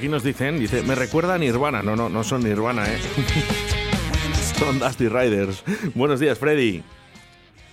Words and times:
aquí 0.00 0.08
nos 0.08 0.22
dicen, 0.22 0.58
dice, 0.58 0.82
me 0.82 0.94
recuerda 0.94 1.34
a 1.34 1.38
Nirvana. 1.38 1.82
No, 1.82 1.94
no, 1.94 2.08
no 2.08 2.24
son 2.24 2.42
Nirvana, 2.42 2.90
¿eh? 2.90 2.96
son 4.58 4.78
Dusty 4.78 5.08
Riders. 5.08 5.62
Buenos 5.94 6.18
días, 6.18 6.38
Freddy. 6.38 6.82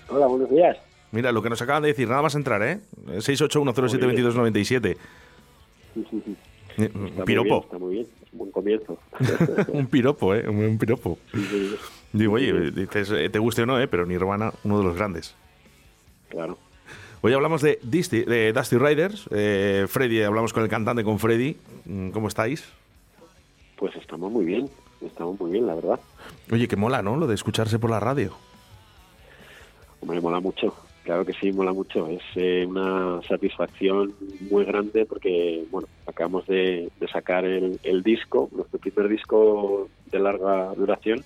Hola, 0.10 0.28
buenos 0.28 0.50
días. 0.50 0.76
Mira, 1.14 1.32
lo 1.32 1.42
que 1.42 1.50
nos 1.50 1.62
acaban 1.62 1.84
de 1.84 1.88
decir, 1.88 2.10
nada 2.10 2.22
más 2.22 2.36
entrar, 2.36 2.62
¿eh? 2.64 2.82
681072297. 3.06 4.98
Un 6.76 7.24
piropo. 7.24 7.62
está 7.64 7.80
muy 7.80 7.94
bien, 7.94 8.08
es 8.22 8.34
un 8.34 8.40
buen 8.40 8.52
comienzo. 8.52 9.00
un 9.70 9.88
piropo, 9.88 10.36
¿eh? 10.36 10.50
Un 10.50 10.78
piropo. 10.78 11.18
Digo, 12.12 12.34
oye, 12.34 12.72
dices, 12.72 13.10
eh, 13.12 13.30
te 13.30 13.40
guste 13.40 13.62
o 13.62 13.66
no, 13.66 13.80
¿eh? 13.80 13.88
Pero 13.88 14.06
Nirvana, 14.06 14.52
uno 14.66 14.80
de 14.80 14.84
los 14.84 14.98
grandes. 14.98 15.34
Claro. 16.28 16.58
Hoy 17.22 17.34
hablamos 17.34 17.62
de, 17.62 17.80
Dusty, 17.82 18.22
de 18.22 18.54
Dusty 18.54 18.78
Riders. 18.78 19.28
Eh, 19.32 19.86
Freddy, 19.90 20.22
hablamos 20.22 20.54
con 20.54 20.64
el 20.64 20.70
cantante, 20.70 21.04
con 21.04 21.18
Freddy. 21.18 21.58
Mm, 21.86 22.12
¿Cómo 22.12 22.28
estáis? 22.28 22.64
Pues 23.76 23.96
estamos 23.96 24.32
muy 24.32 24.46
bien, 24.46 24.70
estamos 25.02 25.40
muy 25.40 25.52
bien, 25.52 25.66
la 25.66 25.76
verdad. 25.76 26.00
Oye, 26.52 26.68
que 26.68 26.76
mola, 26.76 27.02
¿no? 27.02 27.18
Lo 27.18 27.26
de 27.26 27.36
escucharse 27.36 27.80
por 27.80 27.90
la 27.90 28.00
radio. 28.00 28.34
Hombre, 30.02 30.22
mola 30.22 30.40
mucho. 30.40 30.76
Claro 31.04 31.26
que 31.26 31.34
sí, 31.34 31.52
mola 31.52 31.74
mucho. 31.74 32.08
Es 32.08 32.22
eh, 32.36 32.66
una 32.68 33.22
satisfacción 33.24 34.14
muy 34.52 34.66
grande 34.66 35.06
porque, 35.06 35.64
bueno, 35.72 35.88
acabamos 36.06 36.46
de, 36.48 36.92
sacar 37.12 37.46
el, 37.46 38.04
disco, 38.04 38.50
nuestro 38.52 38.78
primer 38.78 39.08
disco 39.10 39.90
de 40.12 40.20
larga 40.20 40.74
duración. 40.76 41.24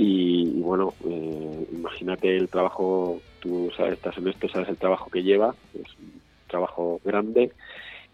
Y, 0.00 0.44
bueno, 0.60 0.94
eh, 1.08 1.66
imagínate 1.72 2.36
el 2.36 2.48
trabajo, 2.48 3.20
tú 3.40 3.68
sabes, 3.76 3.94
estás 3.94 4.16
en 4.16 4.28
esto, 4.28 4.48
sabes 4.48 4.68
el 4.68 4.76
trabajo 4.76 5.10
que 5.10 5.24
lleva, 5.24 5.56
es 5.74 5.88
un 5.98 6.20
trabajo 6.46 7.00
grande 7.04 7.50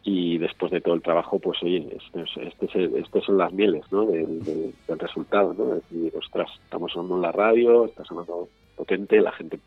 y 0.03 0.39
después 0.39 0.73
de 0.73 0.81
todo 0.81 0.95
el 0.95 1.03
trabajo, 1.03 1.39
pues 1.39 1.63
oye, 1.63 1.87
este, 1.95 2.99
este, 2.99 3.21
son 3.21 3.37
las 3.37 3.53
mieles 3.53 3.85
¿no? 3.93 4.07
del, 4.07 4.73
resultado, 4.99 5.53
¿no? 5.53 5.75
Es 5.75 5.83
decir, 5.91 6.11
ostras, 6.17 6.51
estamos 6.65 6.91
sonando 6.91 7.17
en 7.17 7.21
la 7.21 7.33
radio, 7.33 7.85
está 7.85 8.03
sonando 8.03 8.49
potente, 8.77 9.21
la 9.21 9.33
gente 9.33 9.61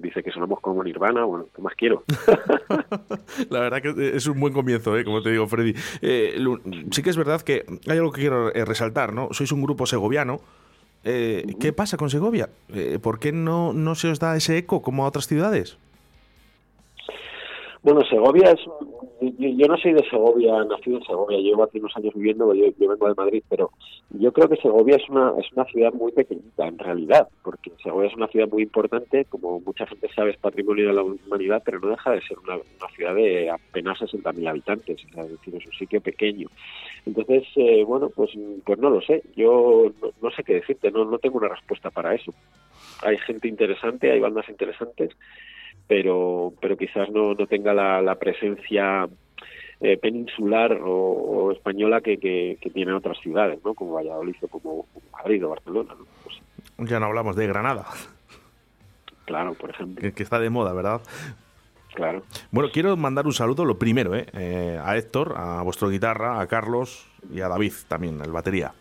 dice 0.00 0.22
que 0.22 0.30
sonamos 0.30 0.60
como 0.60 0.84
Nirvana, 0.84 1.24
bueno, 1.24 1.46
¿qué 1.52 1.60
más 1.60 1.74
quiero? 1.74 2.04
la 3.50 3.58
verdad 3.58 3.82
que 3.82 4.16
es 4.16 4.28
un 4.28 4.38
buen 4.38 4.52
comienzo, 4.52 4.96
¿eh? 4.96 5.04
como 5.04 5.22
te 5.22 5.30
digo, 5.32 5.48
Freddy. 5.48 5.74
Eh, 6.02 6.38
sí 6.92 7.02
que 7.02 7.10
es 7.10 7.16
verdad 7.16 7.42
que 7.42 7.64
hay 7.88 7.98
algo 7.98 8.12
que 8.12 8.20
quiero 8.20 8.50
resaltar, 8.50 9.12
¿no? 9.12 9.30
Sois 9.32 9.50
un 9.50 9.62
grupo 9.62 9.86
segoviano. 9.86 10.40
Eh, 11.04 11.54
¿Qué 11.60 11.72
pasa 11.72 11.96
con 11.96 12.10
Segovia? 12.10 12.48
¿Por 13.02 13.18
qué 13.18 13.32
no, 13.32 13.72
no 13.72 13.94
se 13.94 14.08
os 14.08 14.18
da 14.18 14.36
ese 14.36 14.58
eco 14.58 14.82
como 14.82 15.04
a 15.04 15.08
otras 15.08 15.26
ciudades? 15.26 15.78
Bueno, 17.82 18.00
Segovia 18.10 18.50
es. 18.50 18.60
Yo, 19.20 19.66
no 19.66 19.76
soy 19.78 19.94
de 19.94 20.08
Segovia, 20.08 20.62
nacido 20.64 20.98
en 20.98 21.04
Segovia, 21.04 21.38
llevo 21.38 21.64
aquí 21.64 21.80
unos 21.80 21.96
años 21.96 22.14
viviendo, 22.14 22.54
yo, 22.54 22.66
vengo 22.78 23.08
de 23.08 23.14
Madrid, 23.16 23.42
pero 23.48 23.72
yo 24.10 24.32
creo 24.32 24.48
que 24.48 24.56
Segovia 24.56 24.94
es 24.94 25.08
una, 25.08 25.32
es 25.40 25.52
una 25.52 25.64
ciudad 25.64 25.92
muy 25.92 26.12
pequeñita 26.12 26.68
en 26.68 26.78
realidad, 26.78 27.26
porque 27.42 27.72
Segovia 27.82 28.08
es 28.10 28.14
una 28.14 28.28
ciudad 28.28 28.48
muy 28.48 28.62
importante, 28.62 29.24
como 29.24 29.58
mucha 29.58 29.86
gente 29.86 30.08
sabe, 30.14 30.30
es 30.30 30.36
patrimonio 30.36 30.86
de 30.86 30.92
la 30.92 31.02
humanidad, 31.02 31.62
pero 31.64 31.80
no 31.80 31.88
deja 31.88 32.12
de 32.12 32.22
ser 32.22 32.38
una, 32.38 32.58
ciudad 32.94 33.14
de 33.16 33.50
apenas 33.50 33.98
60.000 33.98 34.48
habitantes, 34.48 35.00
es 35.04 35.30
decir, 35.30 35.56
es 35.56 35.66
un 35.66 35.72
sitio 35.72 36.00
pequeño. 36.00 36.48
Entonces, 37.04 37.44
eh, 37.56 37.82
bueno, 37.84 38.10
pues, 38.10 38.30
pues 38.64 38.78
no 38.78 38.88
lo 38.88 39.00
sé, 39.00 39.24
yo 39.34 39.90
no, 40.22 40.30
sé 40.30 40.44
qué 40.44 40.54
decirte, 40.54 40.92
no, 40.92 41.04
no 41.04 41.18
tengo 41.18 41.38
una 41.38 41.48
respuesta 41.48 41.90
para 41.90 42.14
eso. 42.14 42.32
Hay 43.02 43.16
gente 43.18 43.48
interesante, 43.48 44.12
hay 44.12 44.20
bandas 44.20 44.48
interesantes 44.48 45.10
pero, 45.86 46.52
pero 46.60 46.76
quizás 46.76 47.10
no, 47.10 47.34
no 47.34 47.46
tenga 47.46 47.72
la, 47.72 48.02
la 48.02 48.16
presencia 48.16 49.08
eh, 49.80 49.96
peninsular 49.96 50.78
o, 50.82 51.52
española 51.52 52.00
que, 52.00 52.18
que, 52.18 52.70
tienen 52.70 52.94
otras 52.94 53.18
ciudades, 53.18 53.60
¿no? 53.64 53.74
Como 53.74 53.92
Valladolid 53.92 54.34
o 54.42 54.48
como, 54.48 54.86
Madrid 55.12 55.44
o 55.44 55.50
Barcelona, 55.50 55.94
¿no? 55.96 56.04
Pues 56.24 56.90
ya 56.90 56.98
no 56.98 57.06
hablamos 57.06 57.36
de 57.36 57.46
Granada. 57.46 57.86
Claro, 59.24 59.54
por 59.54 59.70
ejemplo. 59.70 60.12
Que, 60.12 60.22
está 60.22 60.40
de 60.40 60.50
moda, 60.50 60.72
¿verdad? 60.72 61.00
Claro. 61.94 62.22
Bueno, 62.50 62.70
quiero 62.72 62.96
mandar 62.96 63.26
un 63.26 63.32
saludo, 63.32 63.64
lo 63.64 63.78
primero, 63.78 64.16
¿eh? 64.16 64.26
¿eh? 64.32 64.80
a 64.82 64.96
Héctor, 64.96 65.34
a 65.36 65.62
vuestro 65.62 65.90
guitarra, 65.90 66.40
a 66.40 66.46
Carlos 66.46 67.08
y 67.32 67.40
a 67.40 67.48
David 67.48 67.72
también, 67.88 68.20
el 68.20 68.32
batería. 68.32 68.72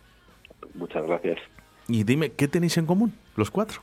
Muchas 0.73 1.05
gracias. 1.05 1.39
Y 1.87 2.03
dime, 2.03 2.31
¿qué 2.31 2.47
tenéis 2.47 2.77
en 2.77 2.85
común, 2.85 3.13
los 3.35 3.51
cuatro? 3.51 3.81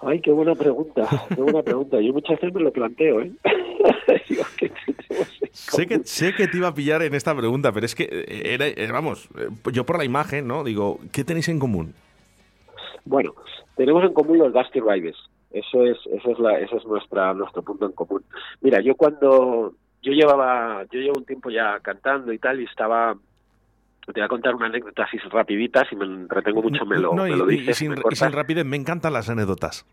Ay, 0.00 0.20
qué 0.20 0.30
buena 0.30 0.54
pregunta, 0.54 1.08
qué 1.28 1.42
buena 1.42 1.62
pregunta. 1.62 2.00
Yo 2.00 2.12
muchas 2.12 2.40
veces 2.40 2.54
me 2.54 2.60
lo 2.60 2.72
planteo, 2.72 3.20
¿eh? 3.20 3.32
sé, 5.52 5.86
que, 5.86 5.98
sé 6.04 6.34
que 6.34 6.46
te 6.46 6.56
iba 6.56 6.68
a 6.68 6.74
pillar 6.74 7.02
en 7.02 7.14
esta 7.14 7.36
pregunta, 7.36 7.72
pero 7.72 7.84
es 7.84 7.96
que, 7.96 8.04
eh, 8.04 8.54
era, 8.54 8.66
eh, 8.66 8.88
vamos, 8.92 9.28
eh, 9.36 9.48
yo 9.72 9.84
por 9.84 9.98
la 9.98 10.04
imagen, 10.04 10.46
¿no? 10.46 10.62
Digo, 10.62 11.00
¿qué 11.12 11.24
tenéis 11.24 11.48
en 11.48 11.58
común? 11.58 11.94
Bueno, 13.04 13.34
tenemos 13.76 14.04
en 14.04 14.12
común 14.12 14.38
los 14.38 14.52
Dusty 14.52 14.80
Riders. 14.80 15.18
Eso 15.50 15.84
es, 15.84 15.96
eso 16.12 16.30
es, 16.30 16.38
la, 16.38 16.60
eso 16.60 16.76
es 16.76 16.84
nuestra, 16.84 17.34
nuestro 17.34 17.62
punto 17.62 17.86
en 17.86 17.92
común. 17.92 18.22
Mira, 18.60 18.80
yo 18.80 18.94
cuando, 18.94 19.74
yo 20.02 20.12
llevaba, 20.12 20.84
yo 20.92 21.00
llevo 21.00 21.18
un 21.18 21.24
tiempo 21.24 21.50
ya 21.50 21.80
cantando 21.80 22.32
y 22.32 22.38
tal, 22.38 22.60
y 22.60 22.64
estaba 22.64 23.16
te 24.12 24.20
voy 24.20 24.26
a 24.26 24.28
contar 24.28 24.54
una 24.54 24.66
anécdota 24.66 25.04
así 25.04 25.18
rapidita, 25.18 25.84
si 25.88 25.96
me 25.96 26.26
retengo 26.28 26.62
mucho 26.62 26.84
me 26.86 26.98
lo, 26.98 27.14
me 27.14 27.36
lo 27.36 27.46
dices. 27.46 27.80
Y 27.80 27.86
sin, 27.86 27.94
y 28.10 28.16
sin 28.16 28.32
rapidez, 28.32 28.64
me 28.64 28.76
encantan 28.76 29.12
las 29.12 29.28
anécdotas. 29.28 29.86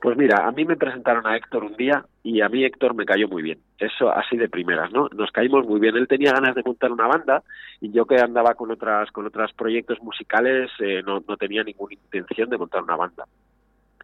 Pues 0.00 0.16
mira, 0.16 0.46
a 0.46 0.52
mí 0.52 0.64
me 0.64 0.76
presentaron 0.76 1.26
a 1.26 1.36
Héctor 1.36 1.64
un 1.64 1.76
día 1.76 2.06
y 2.22 2.40
a 2.40 2.48
mí 2.48 2.64
Héctor 2.64 2.94
me 2.94 3.04
cayó 3.04 3.28
muy 3.28 3.42
bien. 3.42 3.58
Eso 3.78 4.10
así 4.10 4.38
de 4.38 4.48
primeras, 4.48 4.90
¿no? 4.92 5.08
Nos 5.12 5.30
caímos 5.30 5.66
muy 5.66 5.78
bien. 5.78 5.94
Él 5.94 6.08
tenía 6.08 6.32
ganas 6.32 6.54
de 6.54 6.62
montar 6.64 6.90
una 6.90 7.06
banda 7.06 7.42
y 7.82 7.92
yo 7.92 8.06
que 8.06 8.18
andaba 8.18 8.54
con 8.54 8.70
otras 8.70 9.10
con 9.10 9.26
otros 9.26 9.52
proyectos 9.52 10.00
musicales 10.00 10.70
eh, 10.78 11.02
no, 11.04 11.22
no 11.28 11.36
tenía 11.36 11.62
ninguna 11.62 11.94
intención 11.94 12.48
de 12.48 12.56
montar 12.56 12.82
una 12.82 12.96
banda. 12.96 13.26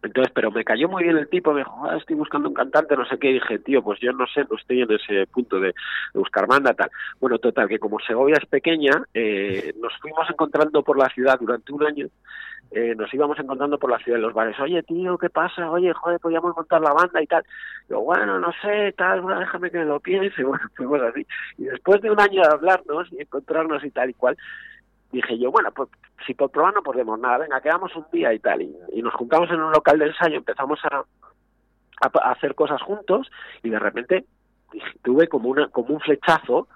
Entonces, 0.03 0.31
pero 0.33 0.51
me 0.51 0.63
cayó 0.63 0.87
muy 0.87 1.03
bien 1.03 1.17
el 1.17 1.27
tipo, 1.27 1.53
me 1.53 1.61
dijo, 1.61 1.87
ah, 1.89 1.97
estoy 1.97 2.15
buscando 2.15 2.49
un 2.49 2.53
cantante, 2.53 2.95
no 2.95 3.05
sé 3.05 3.17
qué, 3.17 3.29
dije, 3.29 3.59
tío, 3.59 3.81
pues 3.81 3.99
yo 3.99 4.11
no 4.13 4.27
sé, 4.27 4.45
no 4.49 4.55
estoy 4.55 4.81
en 4.81 4.91
ese 4.91 5.25
punto 5.27 5.59
de, 5.59 5.73
buscar 6.13 6.45
banda, 6.47 6.73
tal. 6.73 6.89
Bueno, 7.19 7.39
total, 7.39 7.67
que 7.67 7.79
como 7.79 7.99
Segovia 7.99 8.37
es 8.39 8.47
pequeña, 8.47 8.91
eh, 9.13 9.73
nos 9.81 9.93
fuimos 9.99 10.29
encontrando 10.29 10.83
por 10.83 10.97
la 10.97 11.09
ciudad 11.09 11.39
durante 11.39 11.73
un 11.73 11.83
año, 11.83 12.07
eh, 12.71 12.93
nos 12.95 13.11
íbamos 13.13 13.39
encontrando 13.39 13.79
por 13.79 13.89
la 13.89 13.97
ciudad 13.99 14.17
en 14.17 14.23
los 14.23 14.33
bares, 14.33 14.59
oye, 14.59 14.83
tío, 14.83 15.17
¿qué 15.17 15.29
pasa? 15.29 15.71
Oye, 15.71 15.93
joder, 15.93 16.19
podíamos 16.19 16.55
montar 16.55 16.81
la 16.81 16.93
banda 16.93 17.21
y 17.21 17.27
tal. 17.27 17.43
Yo, 17.89 18.01
bueno, 18.01 18.39
no 18.39 18.51
sé, 18.61 18.93
tal, 18.97 19.21
bueno, 19.21 19.39
déjame 19.39 19.71
que 19.71 19.79
lo 19.79 19.99
piense, 19.99 20.43
bueno, 20.43 20.65
fuimos 20.75 21.01
así. 21.01 21.25
Y 21.57 21.65
después 21.65 22.01
de 22.01 22.11
un 22.11 22.19
año 22.19 22.41
de 22.41 22.49
hablarnos 22.49 23.11
y 23.13 23.21
encontrarnos 23.21 23.83
y 23.83 23.91
tal 23.91 24.09
y 24.09 24.13
cual, 24.13 24.37
dije 25.11 25.37
yo, 25.37 25.51
bueno, 25.51 25.71
pues 25.71 25.89
si 26.25 26.33
por 26.33 26.51
probar 26.51 26.73
no 26.73 26.81
podemos 26.81 27.19
nada, 27.19 27.39
venga, 27.39 27.61
quedamos 27.61 27.95
un 27.95 28.05
día 28.11 28.33
y 28.33 28.39
tal. 28.39 28.61
Y, 28.61 29.01
nos 29.01 29.13
juntamos 29.13 29.49
en 29.49 29.61
un 29.61 29.71
local 29.71 29.99
de 29.99 30.07
ensayo, 30.07 30.37
empezamos 30.37 30.79
a, 30.85 31.03
hacer 32.23 32.53
cosas 32.53 32.81
juntos 32.81 33.31
y 33.63 33.69
de 33.69 33.79
repente 33.79 34.25
tuve 35.01 35.27
como, 35.27 35.49
una, 35.49 35.67
como 35.69 35.95
un 35.95 35.99
flechazo 35.99 36.67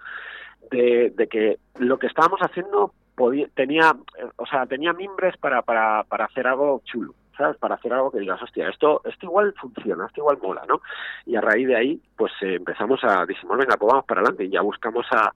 de, 0.72 1.12
de 1.16 1.28
que 1.28 1.60
lo 1.78 2.00
que 2.00 2.08
estábamos 2.08 2.40
haciendo 2.40 2.94
podía, 3.16 3.48
tenía, 3.54 3.96
o 4.38 4.46
sea, 4.48 4.66
tenía 4.66 4.94
mimbres 4.94 5.38
para, 5.38 5.62
para, 5.62 6.04
para 6.06 6.26
hacer 6.26 6.48
algo 6.48 6.82
chulo. 6.86 7.14
¿sabes? 7.38 7.58
Para 7.58 7.76
hacer 7.76 7.94
algo 7.94 8.12
que 8.12 8.20
digas, 8.20 8.42
hostia, 8.42 8.70
esto, 8.70 9.02
esto 9.06 9.26
igual 9.26 9.54
funciona, 9.60 10.06
esto 10.06 10.22
igual 10.22 10.38
mola, 10.42 10.64
¿no? 10.68 10.82
Y 11.26 11.36
a 11.36 11.42
raíz 11.42 11.68
de 11.68 11.76
ahí, 11.76 12.02
pues 12.16 12.32
eh, 12.42 12.56
empezamos 12.56 13.04
a, 13.04 13.26
dijimos, 13.26 13.58
venga, 13.58 13.78
pues 13.78 13.90
vamos 13.92 14.06
para 14.06 14.22
adelante, 14.22 14.46
y 14.46 14.50
ya 14.50 14.62
buscamos 14.62 15.06
a, 15.12 15.32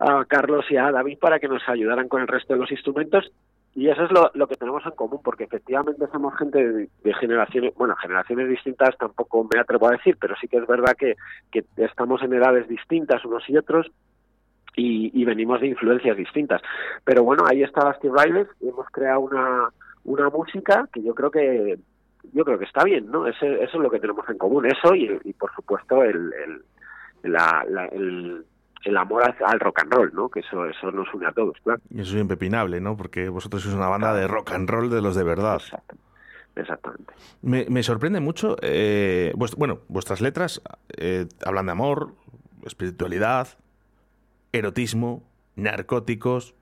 a 0.00 0.24
Carlos 0.24 0.64
y 0.70 0.76
a 0.76 0.90
David 0.90 1.18
para 1.18 1.38
que 1.38 1.48
nos 1.48 1.62
ayudaran 1.68 2.08
con 2.08 2.22
el 2.22 2.28
resto 2.28 2.54
de 2.54 2.60
los 2.60 2.72
instrumentos 2.72 3.30
y 3.74 3.88
eso 3.88 4.04
es 4.04 4.10
lo, 4.10 4.48
que 4.48 4.56
tenemos 4.56 4.84
en 4.84 4.92
común, 4.92 5.20
porque 5.22 5.44
efectivamente 5.44 6.04
somos 6.10 6.36
gente 6.36 6.72
de, 6.72 7.14
generaciones, 7.20 7.72
bueno, 7.76 7.94
generaciones 7.96 8.48
distintas 8.48 8.96
tampoco 8.98 9.44
me 9.44 9.60
atrevo 9.60 9.88
a 9.88 9.92
decir, 9.92 10.16
pero 10.20 10.34
sí 10.40 10.48
que 10.48 10.56
es 10.56 10.66
verdad 10.66 10.96
que, 10.98 11.14
que 11.52 11.64
estamos 11.76 12.20
en 12.22 12.32
edades 12.32 12.66
distintas 12.68 13.24
unos 13.24 13.48
y 13.48 13.56
otros 13.56 13.86
y, 14.74 15.24
venimos 15.24 15.60
de 15.60 15.68
influencias 15.68 16.16
distintas. 16.16 16.62
Pero 17.04 17.22
bueno, 17.22 17.44
ahí 17.46 17.62
está 17.62 17.84
Basti 17.84 18.08
Riley 18.08 18.46
y 18.60 18.68
hemos 18.68 18.86
creado 18.88 19.20
una, 19.20 19.68
una 20.04 20.30
música 20.30 20.88
que 20.92 21.02
yo 21.02 21.14
creo 21.14 21.30
que 21.30 21.78
yo 22.32 22.44
creo 22.44 22.58
que 22.58 22.64
está 22.64 22.84
bien, 22.84 23.10
¿no? 23.10 23.26
Eso, 23.26 23.46
eso 23.46 23.76
es 23.76 23.82
lo 23.82 23.90
que 23.90 24.00
tenemos 24.00 24.28
en 24.28 24.38
común, 24.38 24.66
eso 24.66 24.94
y, 24.94 25.18
y 25.24 25.32
por 25.32 25.54
supuesto 25.54 26.02
el, 26.02 26.32
el, 26.32 27.32
la, 27.32 27.64
el 27.92 28.44
el 28.84 28.96
amor 28.96 29.22
al, 29.22 29.60
rock 29.60 29.80
and 29.80 29.92
roll, 29.92 30.10
¿no? 30.14 30.28
Que 30.28 30.40
eso, 30.40 30.66
eso 30.66 30.90
nos 30.90 31.12
une 31.14 31.26
a 31.26 31.32
todos, 31.32 31.56
claro. 31.62 31.80
Y 31.90 32.00
eso 32.00 32.14
es 32.14 32.20
impepinable, 32.20 32.80
¿no? 32.80 32.96
Porque 32.96 33.28
vosotros 33.28 33.62
sois 33.62 33.74
una 33.74 33.88
banda 33.88 34.14
de 34.14 34.26
rock 34.26 34.52
and 34.52 34.68
roll 34.68 34.90
de 34.90 35.02
los 35.02 35.14
de 35.14 35.24
verdad. 35.24 35.60
Exactamente. 36.56 37.12
Me, 37.42 37.82
sorprende 37.82 38.20
mucho, 38.20 38.56
eh, 38.60 39.32
bueno, 39.56 39.80
vuestras 39.88 40.20
letras 40.20 40.62
eh, 40.96 41.26
hablan 41.44 41.66
de 41.66 41.72
amor, 41.72 42.14
espiritualidad, 42.64 43.48
erotismo, 44.52 45.22
narcóticos. 45.56 46.54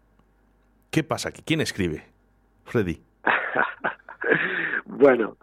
¿Qué 0.90 1.02
pasa 1.02 1.30
aquí? 1.30 1.42
¿Quién 1.44 1.60
escribe? 1.60 2.04
Freddy. 2.64 3.00
bueno, 4.84 5.36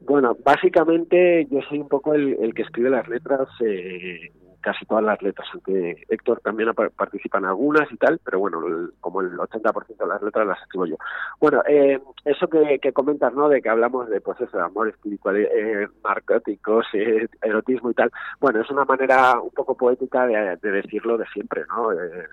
bueno, 0.00 0.36
básicamente 0.44 1.46
yo 1.50 1.60
soy 1.68 1.78
un 1.80 1.88
poco 1.88 2.14
el, 2.14 2.54
que 2.54 2.62
escribe 2.62 2.90
las 2.90 3.08
letras 3.08 3.48
eh, 3.64 4.32
casi 4.60 4.84
todas 4.86 5.04
las 5.04 5.20
letras, 5.22 5.48
aunque 5.52 6.04
Héctor 6.08 6.40
también 6.40 6.72
participa 6.74 7.38
en 7.38 7.46
algunas 7.46 7.90
y 7.92 7.96
tal, 7.96 8.20
pero 8.24 8.40
bueno, 8.40 8.60
como 9.00 9.20
el 9.20 9.36
80% 9.36 9.96
de 9.96 10.06
las 10.06 10.22
letras 10.22 10.46
las 10.46 10.60
escribo 10.62 10.86
yo. 10.86 10.96
Bueno, 11.40 11.62
eh, 11.66 12.00
eso 12.24 12.48
que, 12.48 12.92
comentas, 12.92 13.32
¿no? 13.34 13.48
De 13.48 13.62
que 13.62 13.68
hablamos 13.68 14.08
de, 14.08 14.20
pues 14.20 14.40
eso, 14.40 14.56
de 14.56 14.64
amor 14.64 14.88
espiritual, 14.88 15.36
eh, 15.36 15.88
narcóticos, 16.02 16.86
eh, 16.92 17.28
erotismo 17.42 17.90
y 17.90 17.94
tal. 17.94 18.10
Bueno, 18.40 18.60
es 18.60 18.70
una 18.70 18.84
manera 18.84 19.40
un 19.40 19.50
poco 19.50 19.76
poética 19.76 20.26
de, 20.26 20.56
decirlo 20.56 21.16
de 21.16 21.26
siempre, 21.26 21.64
¿no? 21.68 21.88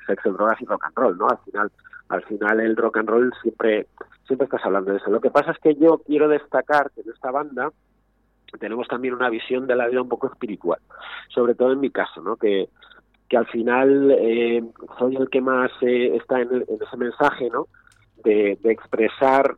sexo, 0.07 0.31
drogas 0.31 0.61
y 0.61 0.65
rock 0.65 0.85
and 0.85 0.97
roll, 0.97 1.17
¿no? 1.17 1.27
Al 1.29 1.37
final, 1.39 1.71
al 2.09 2.23
final 2.23 2.59
el 2.59 2.75
rock 2.75 2.97
and 2.97 3.09
roll 3.09 3.33
siempre, 3.41 3.87
siempre 4.25 4.45
estás 4.45 4.65
hablando 4.65 4.91
de 4.91 4.97
eso. 4.97 5.11
Lo 5.11 5.21
que 5.21 5.31
pasa 5.31 5.51
es 5.51 5.59
que 5.59 5.75
yo 5.75 6.01
quiero 6.05 6.27
destacar 6.27 6.91
que 6.91 7.01
en 7.01 7.09
esta 7.09 7.31
banda 7.31 7.71
tenemos 8.57 8.87
también 8.87 9.13
una 9.13 9.29
visión 9.29 9.67
de 9.67 9.75
la 9.75 9.87
vida 9.87 10.01
un 10.01 10.09
poco 10.09 10.27
espiritual, 10.27 10.79
sobre 11.29 11.55
todo 11.55 11.71
en 11.71 11.79
mi 11.79 11.89
caso, 11.89 12.21
¿no? 12.21 12.35
Que, 12.35 12.69
que 13.29 13.37
al 13.37 13.47
final 13.47 14.11
eh, 14.11 14.63
soy 14.99 15.15
el 15.15 15.29
que 15.29 15.41
más 15.41 15.71
eh, 15.81 16.15
está 16.15 16.41
en, 16.41 16.63
ese 16.63 16.97
mensaje, 16.97 17.49
¿no? 17.49 17.67
De, 18.23 18.57
expresar, 18.63 19.55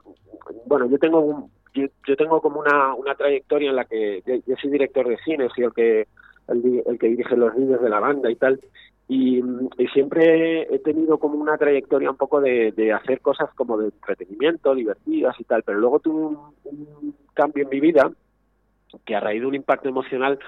bueno, 0.66 0.88
yo 0.90 0.98
tengo 0.98 1.20
un, 1.20 1.52
yo, 1.74 2.16
tengo 2.18 2.42
como 2.42 2.60
una, 2.60 2.94
una 2.96 3.16
trayectoria 3.16 3.70
en 3.70 3.76
la 3.76 3.86
que 3.86 4.22
yo, 4.26 4.56
soy 4.62 4.72
director 4.72 5.08
de 5.08 5.18
cine, 5.24 5.48
soy 5.56 5.66
el 5.66 5.74
que 5.74 6.08
el, 6.50 6.98
que 7.00 7.08
dirige 7.08 7.36
los 7.36 7.56
vídeos 7.56 7.82
de 7.82 7.90
la 7.90 8.00
banda 8.00 8.30
y 8.32 8.36
tal, 8.36 8.60
y, 9.08 9.42
siempre 9.94 10.64
he 10.74 10.80
tenido 10.80 11.18
como 11.18 11.36
una 11.36 11.58
trayectoria 11.58 12.12
un 12.12 12.18
poco 12.18 12.42
de, 12.42 12.74
de, 12.74 12.92
hacer 12.92 13.22
cosas 13.22 13.50
como 13.54 13.78
de 13.78 13.86
entretenimiento, 13.86 14.76
divertidas 14.76 15.40
y 15.40 15.46
tal, 15.46 15.64
pero 15.64 15.80
luego 15.80 16.00
tuve 16.00 16.38
un 16.66 17.16
cambio 17.34 17.64
en 17.64 17.70
mi 17.70 17.80
vida 17.80 18.12
que 19.06 19.16
a 19.16 19.20
raíz 19.20 19.42
de 19.42 19.48
un 19.48 19.56
impacto 19.56 19.90
emocional 19.90 20.40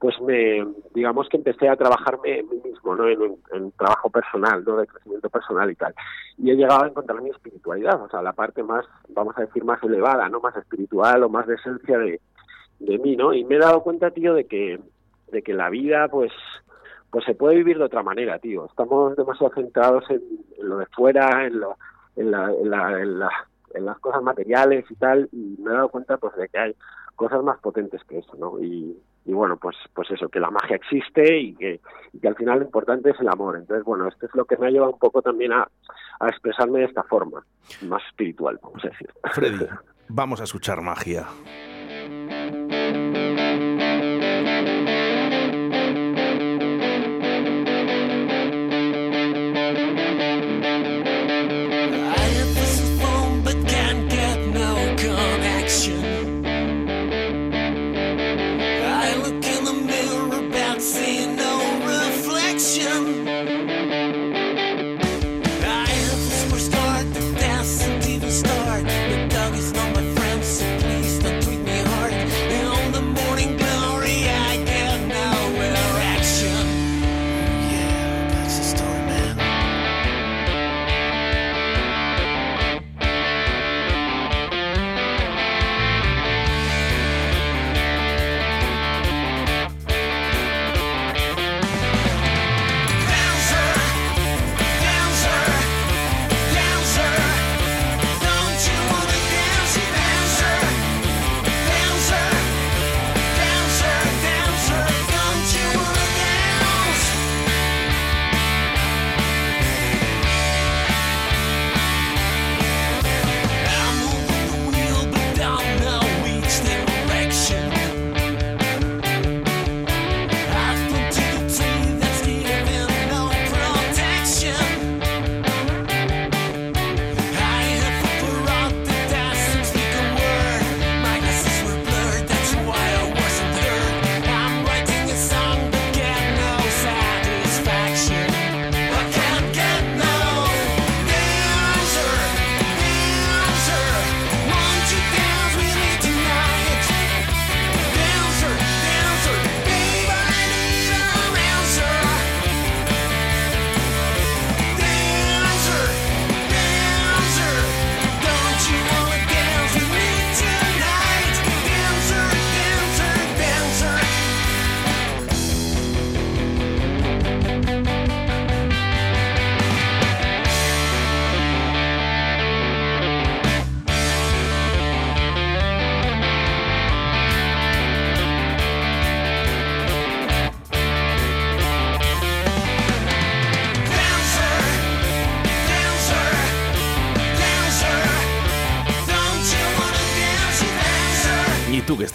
pues 0.00 0.18
me 0.22 0.66
digamos 0.94 1.28
que 1.28 1.36
empecé 1.36 1.68
a 1.68 1.76
trabajarme 1.76 2.38
en 2.38 2.48
mí 2.48 2.56
mismo 2.64 2.96
no 2.96 3.06
en 3.06 3.20
un 3.20 3.72
trabajo 3.72 4.08
personal 4.08 4.64
no 4.64 4.78
de 4.78 4.86
crecimiento 4.86 5.28
personal 5.28 5.70
y 5.70 5.74
tal. 5.74 5.94
Y 6.38 6.50
he 6.50 6.56
llegado 6.56 6.84
a 6.84 6.88
encontrar 6.88 7.20
mi 7.20 7.30
espiritualidad 7.30 8.02
o 8.02 8.08
sea 8.08 8.22
la 8.22 8.32
parte 8.32 8.62
más 8.62 8.86
vamos 9.10 9.36
a 9.36 9.42
decir 9.42 9.62
más 9.62 9.82
elevada 9.82 10.28
no 10.28 10.40
más 10.40 10.56
espiritual 10.56 11.22
o 11.22 11.28
más 11.28 11.46
de 11.46 11.54
esencia 11.54 11.98
de, 11.98 12.20
de 12.78 12.98
mí 12.98 13.14
no 13.14 13.34
y 13.34 13.44
me 13.44 13.56
he 13.56 13.58
dado 13.58 13.82
cuenta 13.82 14.10
tío 14.10 14.32
de 14.32 14.46
que 14.46 14.80
de 15.32 15.42
que 15.42 15.52
la 15.52 15.68
vida 15.68 16.08
pues 16.08 16.32
pues 17.10 17.24
se 17.24 17.34
puede 17.34 17.56
vivir 17.56 17.76
de 17.76 17.84
otra 17.84 18.02
manera 18.02 18.38
tío. 18.38 18.64
Estamos 18.66 19.14
demasiado 19.16 19.52
centrados 19.54 20.04
en, 20.08 20.22
lo 20.62 20.78
de 20.78 20.86
fuera 20.86 21.44
en 21.44 21.60
lo 21.60 21.76
en 22.16 22.30
la, 22.30 22.50
en 22.50 22.70
la, 22.70 23.00
en 23.02 23.18
la 23.18 23.30
en 23.74 23.84
las 23.84 23.98
cosas 23.98 24.22
materiales 24.22 24.84
y 24.90 24.94
tal 24.94 25.28
y 25.30 25.56
me 25.60 25.70
he 25.70 25.74
dado 25.74 25.90
cuenta 25.90 26.16
pues 26.16 26.34
de 26.36 26.48
que 26.48 26.58
hay 26.58 26.76
cosas 27.20 27.44
más 27.44 27.58
potentes 27.60 28.02
que 28.04 28.16
eso, 28.16 28.34
¿no? 28.38 28.58
Y, 28.58 28.96
bueno, 29.26 29.58
pues 29.58 29.76
pues 29.94 30.10
eso, 30.10 30.30
que 30.30 30.40
la 30.40 30.50
magia 30.50 30.76
existe 30.76 31.38
y 31.38 31.54
que, 31.54 31.80
que, 32.18 32.28
al 32.28 32.34
final 32.34 32.60
lo 32.60 32.64
importante 32.64 33.10
es 33.10 33.20
el 33.20 33.28
amor. 33.28 33.58
Entonces, 33.58 33.84
bueno, 33.84 34.08
esto 34.08 34.24
es 34.24 34.34
lo 34.34 34.46
que 34.46 34.56
me 34.56 34.66
ha 34.66 34.70
llevado 34.70 34.92
un 34.92 34.98
poco 34.98 35.20
también 35.20 35.52
a, 35.52 35.68
a 36.18 36.28
expresarme 36.28 36.78
de 36.78 36.86
esta 36.86 37.02
forma, 37.02 37.44
más 37.82 38.02
espiritual, 38.08 38.58
vamos 38.62 38.82
a 38.86 38.88
decir. 38.88 39.10
Freddy, 39.32 39.66
vamos 40.08 40.40
a 40.40 40.44
escuchar 40.44 40.80
magia. 40.80 41.26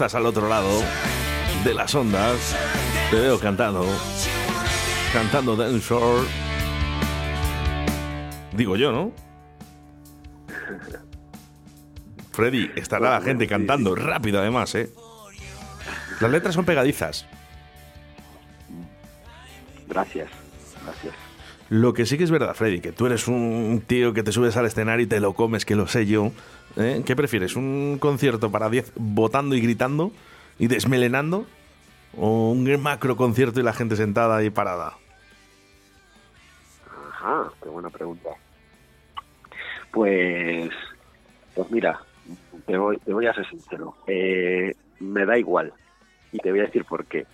Estás 0.06 0.20
al 0.20 0.26
otro 0.26 0.48
lado 0.48 0.70
de 1.64 1.74
las 1.74 1.92
ondas, 1.92 2.56
te 3.10 3.16
veo 3.16 3.40
cantando, 3.40 3.84
cantando 5.12 5.56
Shore. 5.78 6.28
Digo 8.52 8.76
yo, 8.76 8.92
¿no? 8.92 9.10
Freddy, 12.30 12.70
estará 12.76 13.18
la 13.18 13.20
gente 13.20 13.48
cantando 13.48 13.96
rápido 13.96 14.38
además, 14.38 14.76
¿eh? 14.76 14.92
Las 16.20 16.30
letras 16.30 16.54
son 16.54 16.64
pegadizas. 16.64 17.26
Gracias, 19.88 20.30
gracias. 20.84 21.14
Lo 21.68 21.92
que 21.92 22.06
sí 22.06 22.16
que 22.16 22.24
es 22.24 22.30
verdad, 22.30 22.54
Freddy, 22.54 22.80
que 22.80 22.92
tú 22.92 23.06
eres 23.06 23.26
un 23.26 23.82
tío 23.86 24.12
que 24.12 24.22
te 24.22 24.30
subes 24.30 24.56
al 24.56 24.66
escenario 24.66 25.04
y 25.04 25.08
te 25.08 25.18
lo 25.18 25.34
comes, 25.34 25.64
que 25.64 25.74
lo 25.74 25.88
sé 25.88 26.06
yo. 26.06 26.30
¿Eh? 26.76 27.02
¿Qué 27.04 27.16
prefieres? 27.16 27.56
¿Un 27.56 27.98
concierto 27.98 28.52
para 28.52 28.68
10 28.68 28.92
votando 28.96 29.56
y 29.56 29.60
gritando 29.60 30.12
y 30.58 30.68
desmelenando? 30.68 31.46
¿O 32.16 32.50
un 32.50 32.80
macro 32.80 33.16
concierto 33.16 33.60
y 33.60 33.62
la 33.64 33.72
gente 33.72 33.96
sentada 33.96 34.44
y 34.44 34.50
parada? 34.50 34.94
Ajá, 37.10 37.50
qué 37.62 37.68
buena 37.68 37.90
pregunta. 37.90 38.30
Pues, 39.90 40.70
pues 41.54 41.70
mira, 41.70 42.00
te 42.66 42.76
voy, 42.76 43.26
a 43.26 43.34
ser 43.34 43.48
sincero. 43.48 43.96
Eh, 44.06 44.74
me 45.00 45.26
da 45.26 45.36
igual. 45.36 45.72
Y 46.30 46.38
te 46.38 46.50
voy 46.50 46.60
a 46.60 46.64
decir 46.64 46.84
por 46.84 47.06
qué. 47.06 47.26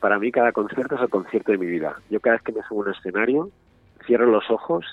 para 0.00 0.18
mí 0.18 0.30
cada 0.30 0.52
concierto 0.52 0.94
es 0.94 1.00
el 1.00 1.08
concierto 1.08 1.52
de 1.52 1.58
mi 1.58 1.66
vida. 1.66 1.96
Yo 2.10 2.20
cada 2.20 2.36
vez 2.36 2.42
que 2.42 2.52
me 2.52 2.62
subo 2.62 2.82
a 2.82 2.86
un 2.86 2.92
escenario, 2.92 3.50
cierro 4.06 4.26
los 4.26 4.50
ojos 4.50 4.84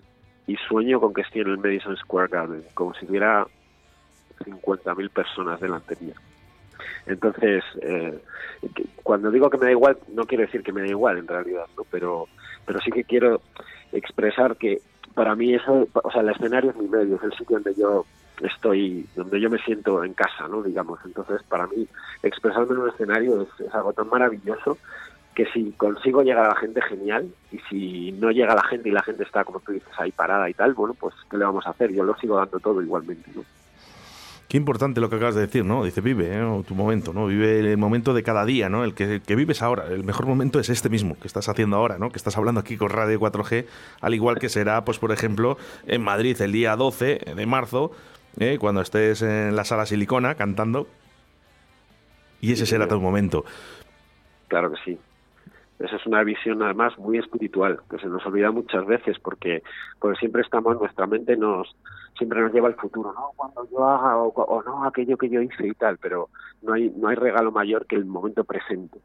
y 0.47 0.55
sueño 0.67 0.99
con 0.99 1.13
que 1.13 1.21
estoy 1.21 1.41
en 1.41 1.49
el 1.49 1.57
Madison 1.57 1.95
Square 1.97 2.29
Garden, 2.29 2.63
como 2.73 2.93
si 2.93 3.05
hubiera 3.05 3.45
50.000 4.39 5.09
personas 5.09 5.59
delante 5.59 5.95
mía. 5.99 6.15
Entonces, 7.05 7.63
eh, 7.81 8.19
cuando 9.03 9.31
digo 9.31 9.49
que 9.49 9.57
me 9.57 9.65
da 9.65 9.71
igual, 9.71 9.97
no 10.13 10.25
quiero 10.25 10.43
decir 10.43 10.63
que 10.63 10.73
me 10.73 10.81
da 10.81 10.87
igual 10.87 11.17
en 11.17 11.27
realidad, 11.27 11.65
¿no? 11.77 11.83
pero, 11.89 12.27
pero 12.65 12.79
sí 12.81 12.91
que 12.91 13.03
quiero 13.03 13.41
expresar 13.91 14.55
que 14.57 14.81
para 15.13 15.35
mí 15.35 15.53
eso, 15.53 15.87
o 15.93 16.11
sea, 16.11 16.21
el 16.21 16.29
escenario 16.29 16.71
es 16.71 16.77
mi 16.77 16.87
medio, 16.87 17.15
es 17.15 17.23
el 17.23 17.33
sitio 17.33 17.57
donde 17.57 17.75
yo 17.75 18.05
estoy, 18.41 19.07
donde 19.15 19.39
yo 19.39 19.49
me 19.49 19.59
siento 19.59 20.03
en 20.03 20.13
casa, 20.13 20.47
¿no? 20.47 20.61
Digamos, 20.63 20.99
entonces 21.05 21.41
para 21.43 21.67
mí 21.67 21.87
expresarme 22.23 22.73
en 22.73 22.81
un 22.81 22.89
escenario 22.89 23.41
es, 23.41 23.73
algo 23.73 23.93
tan 23.93 24.09
maravilloso 24.09 24.77
que 25.35 25.45
si 25.47 25.71
consigo 25.71 26.23
llegar 26.23 26.45
a 26.45 26.49
la 26.49 26.55
gente, 26.55 26.81
genial, 26.81 27.29
y 27.51 27.59
si 27.69 28.11
no 28.13 28.31
llega 28.31 28.53
la 28.53 28.63
gente 28.63 28.89
y 28.89 28.91
la 28.91 29.03
gente 29.03 29.23
está, 29.23 29.43
como 29.43 29.59
tú 29.59 29.71
dices, 29.71 29.89
ahí 29.97 30.11
parada 30.11 30.49
y 30.49 30.53
tal, 30.53 30.73
bueno, 30.73 30.93
pues 30.93 31.15
¿qué 31.29 31.37
le 31.37 31.45
vamos 31.45 31.65
a 31.65 31.71
hacer? 31.71 31.93
Yo 31.93 32.03
lo 32.03 32.15
sigo 32.17 32.37
dando 32.37 32.59
todo 32.59 32.81
igualmente, 32.81 33.31
¿no? 33.35 33.43
Qué 34.51 34.57
importante 34.57 34.99
lo 34.99 35.09
que 35.09 35.15
acabas 35.15 35.35
de 35.35 35.41
decir, 35.41 35.63
¿no? 35.63 35.85
Dice, 35.85 36.01
vive 36.01 36.27
¿eh? 36.27 36.63
tu 36.67 36.75
momento, 36.75 37.13
¿no? 37.13 37.27
Vive 37.27 37.59
el 37.59 37.77
momento 37.77 38.13
de 38.13 38.21
cada 38.21 38.43
día, 38.43 38.67
¿no? 38.67 38.83
El 38.83 38.93
que, 38.93 39.21
que, 39.25 39.35
vives 39.35 39.61
ahora. 39.61 39.85
El 39.87 40.03
mejor 40.03 40.25
momento 40.25 40.59
es 40.59 40.67
este 40.67 40.89
mismo 40.89 41.17
que 41.17 41.27
estás 41.27 41.47
haciendo 41.47 41.77
ahora, 41.77 41.97
¿no? 41.97 42.09
Que 42.09 42.17
estás 42.17 42.37
hablando 42.37 42.59
aquí 42.59 42.75
con 42.75 42.89
Radio 42.89 43.17
4G, 43.17 43.65
al 44.01 44.13
igual 44.13 44.39
que 44.39 44.49
será, 44.49 44.83
pues, 44.83 44.99
por 44.99 45.13
ejemplo, 45.13 45.57
en 45.87 46.01
Madrid 46.01 46.35
el 46.41 46.51
día 46.51 46.75
12 46.75 47.21
de 47.33 47.45
marzo, 47.45 47.93
¿eh? 48.39 48.57
cuando 48.59 48.81
estés 48.81 49.21
en 49.21 49.55
la 49.55 49.63
sala 49.63 49.85
Silicona 49.85 50.35
cantando. 50.35 50.89
Y 52.41 52.51
ese 52.51 52.65
será 52.65 52.89
tu 52.89 52.99
momento. 52.99 53.45
Claro 54.49 54.69
que 54.69 54.77
sí. 54.83 54.99
Esa 55.83 55.95
es 55.95 56.05
una 56.05 56.23
visión 56.23 56.61
además 56.61 56.97
muy 56.97 57.17
espiritual, 57.17 57.79
que 57.89 57.97
se 57.97 58.07
nos 58.07 58.25
olvida 58.25 58.51
muchas 58.51 58.85
veces 58.85 59.17
porque, 59.19 59.63
porque 59.99 60.19
siempre 60.19 60.41
estamos, 60.41 60.79
nuestra 60.79 61.07
mente 61.07 61.35
nos 61.35 61.75
siempre 62.17 62.41
nos 62.41 62.53
lleva 62.53 62.67
al 62.67 62.75
futuro, 62.75 63.13
¿no? 63.13 63.31
Cuando 63.35 63.67
yo 63.71 63.83
haga 63.87 64.17
o, 64.17 64.63
no 64.63 64.85
aquello 64.85 65.17
que 65.17 65.29
yo 65.29 65.41
hice 65.41 65.67
y 65.67 65.73
tal, 65.73 65.97
pero 65.97 66.29
no 66.61 66.73
hay 66.73 66.91
no 66.95 67.07
hay 67.07 67.15
regalo 67.15 67.51
mayor 67.51 67.85
que 67.87 67.95
el 67.95 68.05
momento 68.05 68.43
presente 68.43 68.99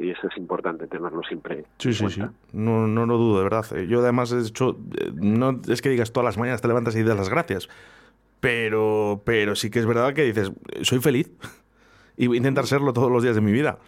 y 0.00 0.10
eso 0.10 0.26
es 0.28 0.36
importante 0.36 0.86
tenerlo 0.86 1.22
siempre. 1.22 1.64
Sí, 1.78 1.92
sí, 1.92 2.08
sí. 2.08 2.22
No, 2.52 2.86
no 2.86 3.06
lo 3.06 3.16
dudo, 3.16 3.38
de 3.38 3.44
verdad. 3.44 3.64
Yo 3.88 4.00
además 4.00 4.32
he 4.32 4.40
hecho, 4.40 4.76
no 5.14 5.60
es 5.68 5.82
que 5.82 5.88
digas 5.88 6.12
todas 6.12 6.24
las 6.24 6.38
mañanas 6.38 6.62
te 6.62 6.68
levantas 6.68 6.96
y 6.96 7.02
das 7.02 7.16
las 7.16 7.28
gracias, 7.28 7.68
pero, 8.40 9.22
pero 9.24 9.54
sí 9.54 9.70
que 9.70 9.78
es 9.78 9.86
verdad 9.86 10.12
que 10.14 10.22
dices, 10.22 10.52
soy 10.82 11.00
feliz 11.00 11.30
y 12.16 12.26
voy 12.26 12.36
a 12.36 12.38
intentar 12.38 12.66
serlo 12.66 12.92
todos 12.92 13.10
los 13.10 13.22
días 13.22 13.34
de 13.34 13.40
mi 13.40 13.52
vida. 13.52 13.78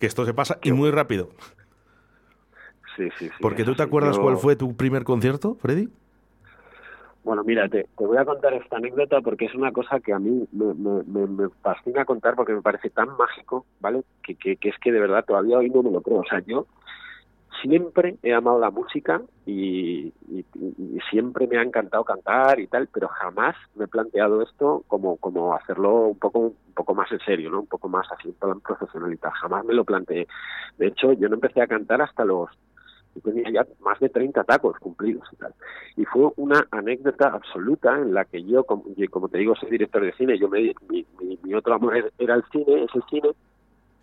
Que 0.00 0.06
esto 0.06 0.24
se 0.24 0.34
pasa 0.34 0.58
y 0.62 0.72
muy 0.72 0.90
rápido. 0.90 1.30
Sí, 2.98 3.08
sí, 3.16 3.28
sí. 3.28 3.34
Porque 3.40 3.62
tú 3.62 3.76
te 3.76 3.84
acuerdas 3.84 4.18
cuál 4.18 4.36
fue 4.36 4.56
tu 4.56 4.76
primer 4.76 5.04
concierto, 5.04 5.54
Freddy? 5.54 5.88
Bueno, 7.22 7.44
mira, 7.44 7.68
te, 7.68 7.86
voy 7.96 8.16
a 8.16 8.24
contar 8.24 8.54
esta 8.54 8.78
anécdota 8.78 9.20
porque 9.20 9.44
es 9.44 9.54
una 9.54 9.70
cosa 9.70 10.00
que 10.00 10.12
a 10.12 10.18
mí 10.18 10.48
me, 10.50 11.48
fascina 11.62 12.04
contar 12.04 12.34
porque 12.34 12.54
me 12.54 12.62
parece 12.62 12.90
tan 12.90 13.08
mágico, 13.16 13.66
¿vale? 13.80 14.02
Que, 14.22 14.34
que, 14.34 14.56
es 14.68 14.78
que 14.80 14.90
de 14.90 14.98
verdad 14.98 15.24
todavía 15.24 15.58
hoy 15.58 15.70
no 15.70 15.82
me 15.82 15.90
lo 15.90 16.00
creo. 16.00 16.20
O 16.20 16.24
sea, 16.24 16.40
yo 16.40 16.66
siempre 17.62 18.16
he 18.22 18.32
amado 18.32 18.58
la 18.58 18.70
música 18.70 19.20
y, 19.46 20.12
siempre 21.10 21.46
me 21.46 21.58
ha 21.58 21.62
encantado 21.62 22.04
cantar 22.04 22.60
y 22.60 22.66
tal, 22.66 22.88
pero 22.92 23.08
jamás 23.08 23.56
me 23.74 23.84
he 23.84 23.88
planteado 23.88 24.42
esto 24.42 24.84
como, 24.88 25.16
como 25.16 25.54
hacerlo 25.54 26.08
un 26.08 26.18
poco, 26.18 26.38
un 26.38 26.74
poco 26.74 26.94
más 26.94 27.10
en 27.12 27.20
serio, 27.20 27.50
¿no? 27.50 27.60
Un 27.60 27.66
poco 27.66 27.88
más 27.88 28.06
así, 28.12 28.34
en 28.42 28.60
profesional 28.60 29.12
y 29.12 29.16
tal. 29.16 29.32
Jamás 29.32 29.64
me 29.64 29.74
lo 29.74 29.84
planteé. 29.84 30.26
De 30.76 30.88
hecho, 30.88 31.12
yo 31.12 31.28
no 31.28 31.36
empecé 31.36 31.62
a 31.62 31.66
cantar 31.66 32.02
hasta 32.02 32.24
los 32.24 32.50
tenía 33.20 33.50
ya 33.50 33.66
más 33.80 33.98
de 34.00 34.08
30 34.08 34.44
tacos 34.44 34.78
cumplidos 34.78 35.26
y 35.32 35.36
tal. 35.36 35.54
Y 35.96 36.04
fue 36.04 36.30
una 36.36 36.66
anécdota 36.70 37.28
absoluta 37.28 37.96
en 37.96 38.14
la 38.14 38.24
que 38.24 38.42
yo, 38.44 38.64
como, 38.64 39.28
te 39.28 39.38
digo, 39.38 39.54
soy 39.56 39.70
director 39.70 40.02
de 40.02 40.12
cine, 40.12 40.38
yo 40.38 40.48
me, 40.48 40.74
mi, 40.88 41.06
mi, 41.20 41.38
mi 41.42 41.54
otro 41.54 41.74
amor 41.74 42.12
era 42.18 42.34
el 42.34 42.44
cine, 42.52 42.84
es 42.84 42.94
el 42.94 43.02
cine, 43.10 43.30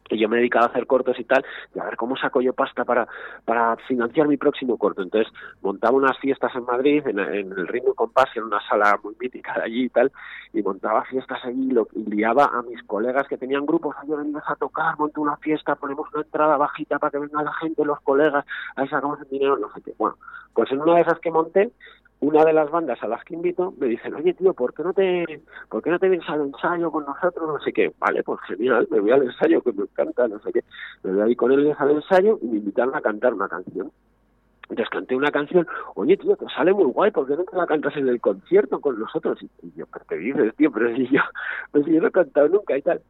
que 0.07 0.17
yo 0.17 0.29
me 0.29 0.37
he 0.37 0.39
dedicado 0.39 0.65
a 0.65 0.69
hacer 0.69 0.85
cortos 0.87 1.19
y 1.19 1.23
tal, 1.23 1.43
y 1.73 1.79
a 1.79 1.85
ver 1.85 1.97
cómo 1.97 2.15
saco 2.15 2.41
yo 2.41 2.53
pasta 2.53 2.85
para, 2.85 3.07
para 3.43 3.75
financiar 3.87 4.27
mi 4.27 4.37
próximo 4.37 4.77
corto. 4.77 5.01
Entonces 5.01 5.31
montaba 5.61 5.97
unas 5.97 6.17
fiestas 6.19 6.55
en 6.55 6.65
Madrid, 6.65 7.05
en, 7.07 7.19
el 7.19 7.67
Ritmo 7.67 7.93
Compás, 7.93 8.29
en 8.35 8.43
una 8.43 8.59
sala 8.67 8.99
muy 9.03 9.15
mítica 9.19 9.53
de 9.55 9.63
allí 9.63 9.85
y 9.85 9.89
tal, 9.89 10.11
y 10.53 10.61
montaba 10.61 11.03
fiestas 11.05 11.43
allí 11.43 11.71
y, 11.93 12.15
liaba 12.15 12.45
a 12.45 12.61
mis 12.61 12.81
colegas 12.83 13.27
que 13.27 13.37
tenían 13.37 13.65
grupos, 13.65 13.95
yo 14.07 14.17
venimos 14.17 14.43
a 14.47 14.55
tocar, 14.55 14.97
monto 14.97 15.21
una 15.21 15.37
fiesta, 15.37 15.75
ponemos 15.75 16.07
una 16.13 16.23
entrada 16.23 16.57
bajita 16.57 16.99
para 16.99 17.11
que 17.11 17.19
venga 17.19 17.43
la 17.43 17.53
gente, 17.53 17.83
los 17.83 17.99
colegas, 18.01 18.45
ahí 18.75 18.87
sacamos 18.87 19.19
el 19.21 19.29
dinero, 19.29 19.57
no 19.57 19.71
sé 19.73 19.81
qué. 19.81 19.93
Bueno, 19.97 20.17
pues 20.53 20.71
en 20.71 20.81
una 20.81 20.95
de 20.95 21.01
esas 21.01 21.19
que 21.19 21.31
monté, 21.31 21.71
una 22.21 22.45
de 22.45 22.53
las 22.53 22.71
bandas 22.71 23.01
a 23.03 23.07
las 23.07 23.23
que 23.23 23.35
invito 23.35 23.73
me 23.77 23.87
dicen, 23.87 24.13
oye 24.15 24.33
tío, 24.33 24.53
¿por 24.53 24.73
qué 24.73 24.83
no 24.83 24.93
te, 24.93 25.41
por 25.69 25.83
qué 25.83 25.89
no 25.89 25.99
te 25.99 26.09
vienes 26.09 26.27
al 26.29 26.41
ensayo 26.41 26.91
con 26.91 27.05
nosotros? 27.05 27.47
No 27.47 27.59
sé 27.59 27.73
qué. 27.73 27.91
Vale, 27.99 28.23
pues 28.23 28.39
genial, 28.47 28.87
me 28.89 28.99
voy 28.99 29.11
al 29.11 29.23
ensayo 29.23 29.61
que 29.61 29.73
me 29.73 29.83
encanta, 29.83 30.27
no 30.27 30.39
sé 30.39 30.51
qué. 30.53 30.61
Me 31.03 31.11
voy 31.13 31.21
ahí 31.21 31.35
con 31.35 31.51
ellos 31.51 31.75
al 31.79 31.91
ensayo 31.91 32.39
y 32.41 32.47
me 32.47 32.57
invitaron 32.57 32.95
a 32.95 33.01
cantar 33.01 33.33
una 33.33 33.47
canción. 33.47 33.91
Entonces 34.69 34.89
canté 34.89 35.15
una 35.15 35.29
canción, 35.29 35.67
oye 35.93 36.17
tío, 36.17 36.35
te 36.35 36.45
sale 36.47 36.73
muy 36.73 36.85
guay, 36.85 37.11
¿por 37.11 37.27
qué 37.27 37.35
no 37.35 37.43
te 37.43 37.55
la 37.55 37.67
cantas 37.67 37.95
en 37.97 38.07
el 38.07 38.19
concierto 38.19 38.79
con 38.79 38.99
nosotros? 38.99 39.37
Y, 39.61 39.71
yo, 39.75 39.85
¿qué 39.85 39.99
te 40.07 40.17
dices, 40.17 40.55
tío? 40.55 40.71
Pero 40.71 40.95
si 40.95 41.07
yo, 41.07 41.21
yo 41.73 42.01
no 42.01 42.07
he 42.07 42.11
cantado 42.11 42.47
nunca 42.47 42.75
y 42.75 42.81
tal. 42.81 43.01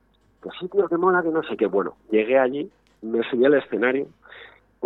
Pues 0.41 0.55
sí, 0.59 0.67
tío, 0.67 0.87
qué 0.89 0.97
mola, 0.97 1.23
que 1.23 1.29
no 1.29 1.43
sé 1.43 1.55
qué. 1.55 1.67
Bueno, 1.67 1.95
llegué 2.11 2.37
allí, 2.37 2.69
me 3.01 3.23
subí 3.29 3.45
al 3.45 3.53
escenario, 3.53 4.07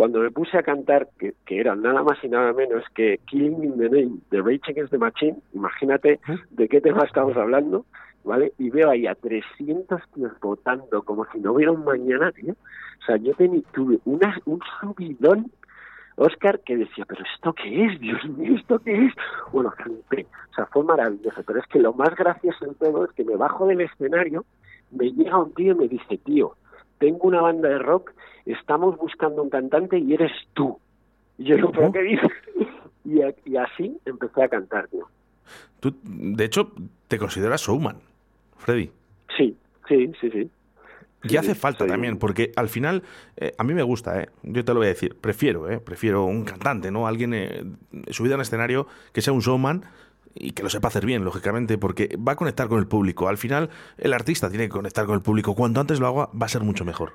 cuando 0.00 0.20
me 0.20 0.30
puse 0.30 0.56
a 0.56 0.62
cantar, 0.62 1.08
que, 1.18 1.34
era 1.46 1.76
nada 1.76 2.02
más 2.02 2.16
y 2.24 2.28
nada 2.30 2.54
menos 2.54 2.82
que 2.94 3.20
Killing 3.26 3.62
in 3.62 3.76
the 3.76 3.90
Name 3.90 4.20
de 4.30 4.40
Rage 4.40 4.70
Against 4.70 4.92
the 4.92 4.96
Machine, 4.96 5.36
imagínate 5.52 6.18
de 6.48 6.68
qué 6.70 6.80
tema 6.80 7.04
estamos 7.04 7.36
hablando, 7.36 7.84
¿vale? 8.24 8.54
Y 8.56 8.70
veo 8.70 8.88
ahí 8.88 9.06
a 9.06 9.14
300 9.14 10.00
tíos 10.14 10.32
votando 10.40 11.02
como 11.02 11.26
si 11.26 11.40
no 11.40 11.52
hubiera 11.52 11.72
un 11.72 11.84
mañana, 11.84 12.32
tío. 12.32 12.54
O 12.54 13.04
sea, 13.04 13.18
yo 13.18 13.34
tuve 13.74 13.98
una, 14.06 14.40
un 14.46 14.60
subidón, 14.80 15.52
Oscar, 16.16 16.60
que 16.60 16.78
decía, 16.78 17.04
pero 17.06 17.22
¿esto 17.34 17.52
qué 17.52 17.84
es? 17.84 18.00
Dios 18.00 18.24
mío, 18.24 18.56
¿esto 18.56 18.78
qué 18.78 19.04
es? 19.04 19.12
Bueno, 19.52 19.70
flipé. 19.72 20.26
O 20.50 20.54
sea, 20.54 20.64
fue 20.64 20.82
maravilloso. 20.82 21.42
Pero 21.46 21.58
es 21.58 21.66
que 21.66 21.78
lo 21.78 21.92
más 21.92 22.16
gracioso 22.16 22.64
de 22.64 22.74
todo 22.76 23.04
es 23.04 23.12
que 23.12 23.24
me 23.24 23.36
bajo 23.36 23.66
del 23.66 23.82
escenario, 23.82 24.46
me 24.92 25.12
llega 25.12 25.36
un 25.36 25.52
tío 25.52 25.72
y 25.72 25.76
me 25.76 25.88
dice, 25.88 26.16
tío, 26.24 26.56
tengo 27.00 27.26
una 27.26 27.40
banda 27.40 27.68
de 27.68 27.78
rock, 27.78 28.12
estamos 28.46 28.96
buscando 28.96 29.42
un 29.42 29.50
cantante 29.50 29.98
y 29.98 30.14
eres 30.14 30.30
tú. 30.52 30.78
Y 31.38 31.44
yo 31.44 31.56
no 31.56 31.72
¿qué 31.92 32.02
dices? 32.02 32.30
Y, 33.02 33.56
así 33.56 33.98
empecé 34.04 34.42
a 34.42 34.48
cantar, 34.48 34.86
tío. 34.88 35.08
Tú, 35.80 35.96
de 36.04 36.44
hecho, 36.44 36.70
te 37.08 37.18
consideras 37.18 37.62
showman, 37.62 37.96
Freddy. 38.58 38.90
Sí, 39.36 39.56
sí, 39.88 40.12
sí, 40.20 40.30
sí. 40.30 40.50
Y 41.24 41.36
hace 41.36 41.54
falta 41.54 41.86
también, 41.86 42.18
porque 42.18 42.52
al 42.56 42.68
final, 42.68 43.02
eh, 43.36 43.52
a 43.56 43.64
mí 43.64 43.74
me 43.74 43.82
gusta, 43.82 44.22
eh, 44.22 44.28
yo 44.42 44.64
te 44.64 44.72
lo 44.72 44.80
voy 44.80 44.86
a 44.86 44.90
decir, 44.90 45.16
prefiero, 45.18 45.70
eh, 45.70 45.80
prefiero 45.80 46.24
un 46.24 46.44
cantante, 46.44 46.90
¿no? 46.90 47.06
Alguien 47.06 47.32
eh, 47.34 47.64
subido 48.10 48.34
al 48.34 48.42
escenario 48.42 48.86
que 49.12 49.22
sea 49.22 49.32
un 49.32 49.40
showman, 49.40 49.82
y 50.34 50.52
que 50.52 50.62
lo 50.62 50.68
sepa 50.68 50.88
hacer 50.88 51.06
bien, 51.06 51.24
lógicamente, 51.24 51.78
porque 51.78 52.16
va 52.16 52.32
a 52.32 52.36
conectar 52.36 52.68
con 52.68 52.78
el 52.78 52.86
público. 52.86 53.28
Al 53.28 53.38
final, 53.38 53.70
el 53.98 54.12
artista 54.12 54.48
tiene 54.48 54.66
que 54.66 54.72
conectar 54.72 55.06
con 55.06 55.16
el 55.16 55.22
público. 55.22 55.54
Cuanto 55.54 55.80
antes 55.80 56.00
lo 56.00 56.06
haga, 56.06 56.28
va 56.40 56.46
a 56.46 56.48
ser 56.48 56.62
mucho 56.62 56.84
mejor. 56.84 57.12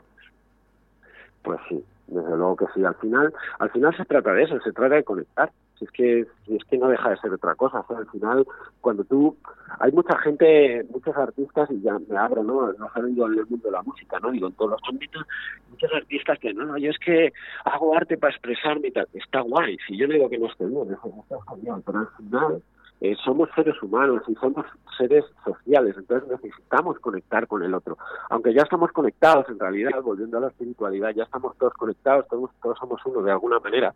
Pues 1.44 1.60
sí, 1.70 1.84
desde 2.08 2.36
luego 2.36 2.56
que 2.56 2.66
sí. 2.74 2.84
Al 2.84 2.96
final, 2.96 3.34
al 3.60 3.70
final 3.72 3.96
se 3.96 4.06
trata 4.06 4.34
de 4.34 4.44
eso, 4.44 4.60
se 4.62 4.72
trata 4.72 4.96
de 4.96 5.04
conectar. 5.04 5.52
Si 5.78 5.84
es 5.84 5.92
que, 5.92 6.26
si 6.46 6.56
es 6.56 6.64
que 6.64 6.78
no 6.78 6.88
deja 6.88 7.10
de 7.10 7.18
ser 7.18 7.34
otra 7.34 7.54
cosa. 7.56 7.84
al 7.90 8.08
final, 8.10 8.48
cuando 8.80 9.04
tú, 9.04 9.36
hay 9.80 9.92
mucha 9.92 10.18
gente, 10.20 10.86
muchos 10.90 11.16
artistas, 11.18 11.70
y 11.70 11.82
ya 11.82 11.98
me 12.00 12.18
abro, 12.18 12.44
¿no? 12.44 12.72
No 12.74 12.90
solo 12.94 13.08
en 13.08 13.20
el 13.20 13.46
mundo 13.46 13.66
de 13.66 13.72
la 13.72 13.82
música, 13.82 14.18
¿no? 14.22 14.32
Digo, 14.32 14.48
en 14.48 14.54
todos 14.54 14.72
los 14.72 14.82
ámbitos, 14.88 15.26
muchos 15.70 15.92
artistas 15.94 16.40
que, 16.40 16.54
no, 16.54 16.66
no, 16.66 16.78
yo 16.78 16.92
es 16.92 16.98
que 17.00 17.34
hago 17.66 17.96
arte 17.96 18.18
para 18.18 18.34
expresarme 18.34 18.88
y 18.88 18.92
tal. 18.92 19.08
Está 19.14 19.42
guay. 19.42 19.78
Si 19.86 19.98
yo 19.98 20.08
no 20.08 20.14
digo 20.14 20.30
que 20.30 20.40
no 20.40 20.48
esté 20.48 20.66
bien, 20.66 20.88
está 20.94 21.38
genial, 21.50 21.84
pero 21.86 22.00
al 22.00 22.08
final 22.18 22.64
eh, 23.02 23.16
somos 23.24 23.50
seres 23.56 23.82
humanos 23.84 24.24
y 24.28 24.36
somos 24.36 24.66
seres 24.98 25.26
sociales, 25.44 25.96
entonces 25.98 26.30
necesitamos 26.30 26.98
conectar 27.00 27.48
con 27.48 27.64
el 27.64 27.74
otro. 27.74 27.98
Aunque 28.30 28.54
ya 28.54 28.62
estamos 28.62 28.92
conectados, 28.92 29.48
en 29.50 29.60
realidad, 29.60 30.02
volviendo 30.02 30.38
a 30.38 30.42
la 30.42 30.48
espiritualidad, 30.48 31.12
ya 31.14 31.24
estamos 31.24 31.58
todos 31.58 31.74
conectados, 31.74 32.28
todos, 32.30 32.52
todos 32.62 32.78
somos 32.80 33.02
uno 33.06 33.22
de 33.22 33.32
alguna 33.32 33.60
manera, 33.60 33.94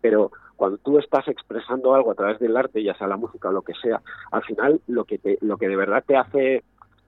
pero 0.00 0.30
cuando 0.56 0.78
tú 0.78 0.98
estás 0.98 1.26
expresando 1.28 1.94
algo 1.94 2.12
a 2.12 2.14
través 2.14 2.38
del 2.38 2.56
arte, 2.56 2.82
ya 2.82 2.94
sea 2.94 3.06
la 3.06 3.16
música 3.16 3.48
o 3.48 3.52
lo 3.52 3.62
que 3.62 3.74
sea, 3.74 4.00
al 4.30 4.42
final 4.44 4.80
lo 4.86 5.04
que, 5.04 5.18
te, 5.18 5.38
lo 5.40 5.58
que 5.58 5.68
de 5.68 5.76
verdad 5.76 6.04
te 6.06 6.16
hace 6.16 6.64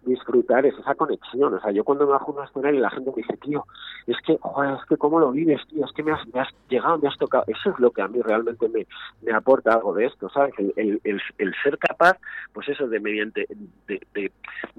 disfrutar 0.09 0.67
es 0.67 0.79
esa 0.79 0.95
conexión. 0.95 1.55
O 1.55 1.61
sea, 1.61 1.71
yo 1.71 1.85
cuando 1.85 2.07
me 2.07 2.12
bajo 2.12 2.33
un 2.33 2.43
escenario 2.43 2.79
y 2.79 2.83
la 2.83 2.91
gente 2.91 3.11
me 3.11 3.17
dice, 3.17 3.37
tío, 3.37 3.65
es 4.07 4.17
que, 4.27 4.38
joder, 4.41 4.75
es 4.75 4.85
que 4.87 4.97
cómo 4.97 5.21
lo 5.21 5.31
vives, 5.31 5.61
tío, 5.69 5.85
es 5.85 5.93
que 5.93 6.03
me 6.03 6.12
has, 6.12 6.27
me 6.33 6.41
has 6.41 6.49
llegado, 6.69 6.99
me 6.99 7.09
has 7.09 7.19
tocado. 7.19 7.45
Eso 7.47 7.71
es 7.71 7.79
lo 7.79 7.91
que 7.91 8.03
a 8.03 8.09
mí 8.09 8.21
realmente 8.21 8.69
me, 8.69 8.87
me 9.23 9.33
aporta 9.33 9.73
algo 9.73 9.95
de 9.95 10.07
esto, 10.07 10.29
¿sabes? 10.31 10.55
El, 10.59 11.00
el, 11.05 11.21
el, 11.38 11.55
ser 11.62 11.79
capaz, 11.79 12.19
pues 12.53 12.69
eso, 12.69 12.88
de 12.88 13.00
mediante, 13.00 13.47
de, 13.87 14.33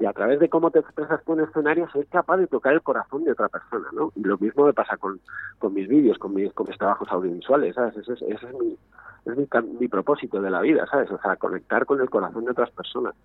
a 0.06 0.14
través 0.14 0.40
de 0.40 0.50
cómo 0.50 0.72
te 0.72 0.80
expresas 0.80 1.24
tú 1.24 1.34
en 1.34 1.42
escenario, 1.42 1.90
ser 1.92 2.08
capaz 2.08 2.38
de 2.38 2.48
tocar 2.48 2.74
el 2.74 2.82
corazón 2.82 3.24
de 3.24 3.32
otra 3.32 3.50
persona, 3.50 3.88
¿no? 3.94 4.12
Y 4.16 4.22
lo 4.22 4.38
mismo 4.38 4.66
me 4.66 4.74
pasa 4.74 4.98
con, 4.98 5.20
con 5.58 5.74
mis 5.74 5.88
vídeos, 5.88 6.18
con 6.18 6.34
mis, 6.34 6.52
con 6.54 6.68
mis 6.68 6.78
trabajos 6.78 7.08
audiovisuales, 7.12 7.76
¿sabes? 7.76 7.98
Ese 7.98 8.14
es, 8.14 8.22
ese 8.22 8.48
es 8.48 8.54
mi 8.54 8.78
es 9.26 9.38
mi, 9.38 9.48
mi, 9.80 9.88
propósito 9.88 10.42
de 10.42 10.50
la 10.50 10.62
vida, 10.62 10.86
¿sabes? 10.90 11.10
O 11.12 11.20
sea, 11.20 11.36
conectar 11.36 11.86
con 11.86 12.00
el 12.02 12.10
corazón 12.10 12.46
de 12.46 12.52
otras 12.52 12.72
personas. 12.72 13.16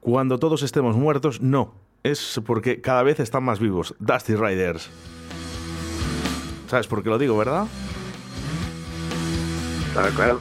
Cuando 0.00 0.38
todos 0.38 0.62
estemos 0.62 0.96
muertos, 0.96 1.40
no. 1.40 1.74
Es 2.02 2.40
porque 2.46 2.80
cada 2.80 3.02
vez 3.02 3.20
están 3.20 3.44
más 3.44 3.60
vivos. 3.60 3.94
Dusty 3.98 4.34
Riders. 4.34 4.88
¿Sabes 6.68 6.86
por 6.86 7.02
qué 7.02 7.10
lo 7.10 7.18
digo, 7.18 7.36
verdad? 7.36 7.66
Claro, 9.92 10.10
claro. 10.14 10.40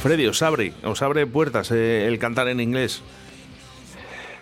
Freddy, 0.00 0.26
os 0.26 0.40
abre, 0.42 0.72
os 0.82 1.02
abre 1.02 1.26
puertas 1.26 1.70
eh, 1.72 2.06
el 2.08 2.18
cantar 2.18 2.48
en 2.48 2.58
inglés. 2.58 3.02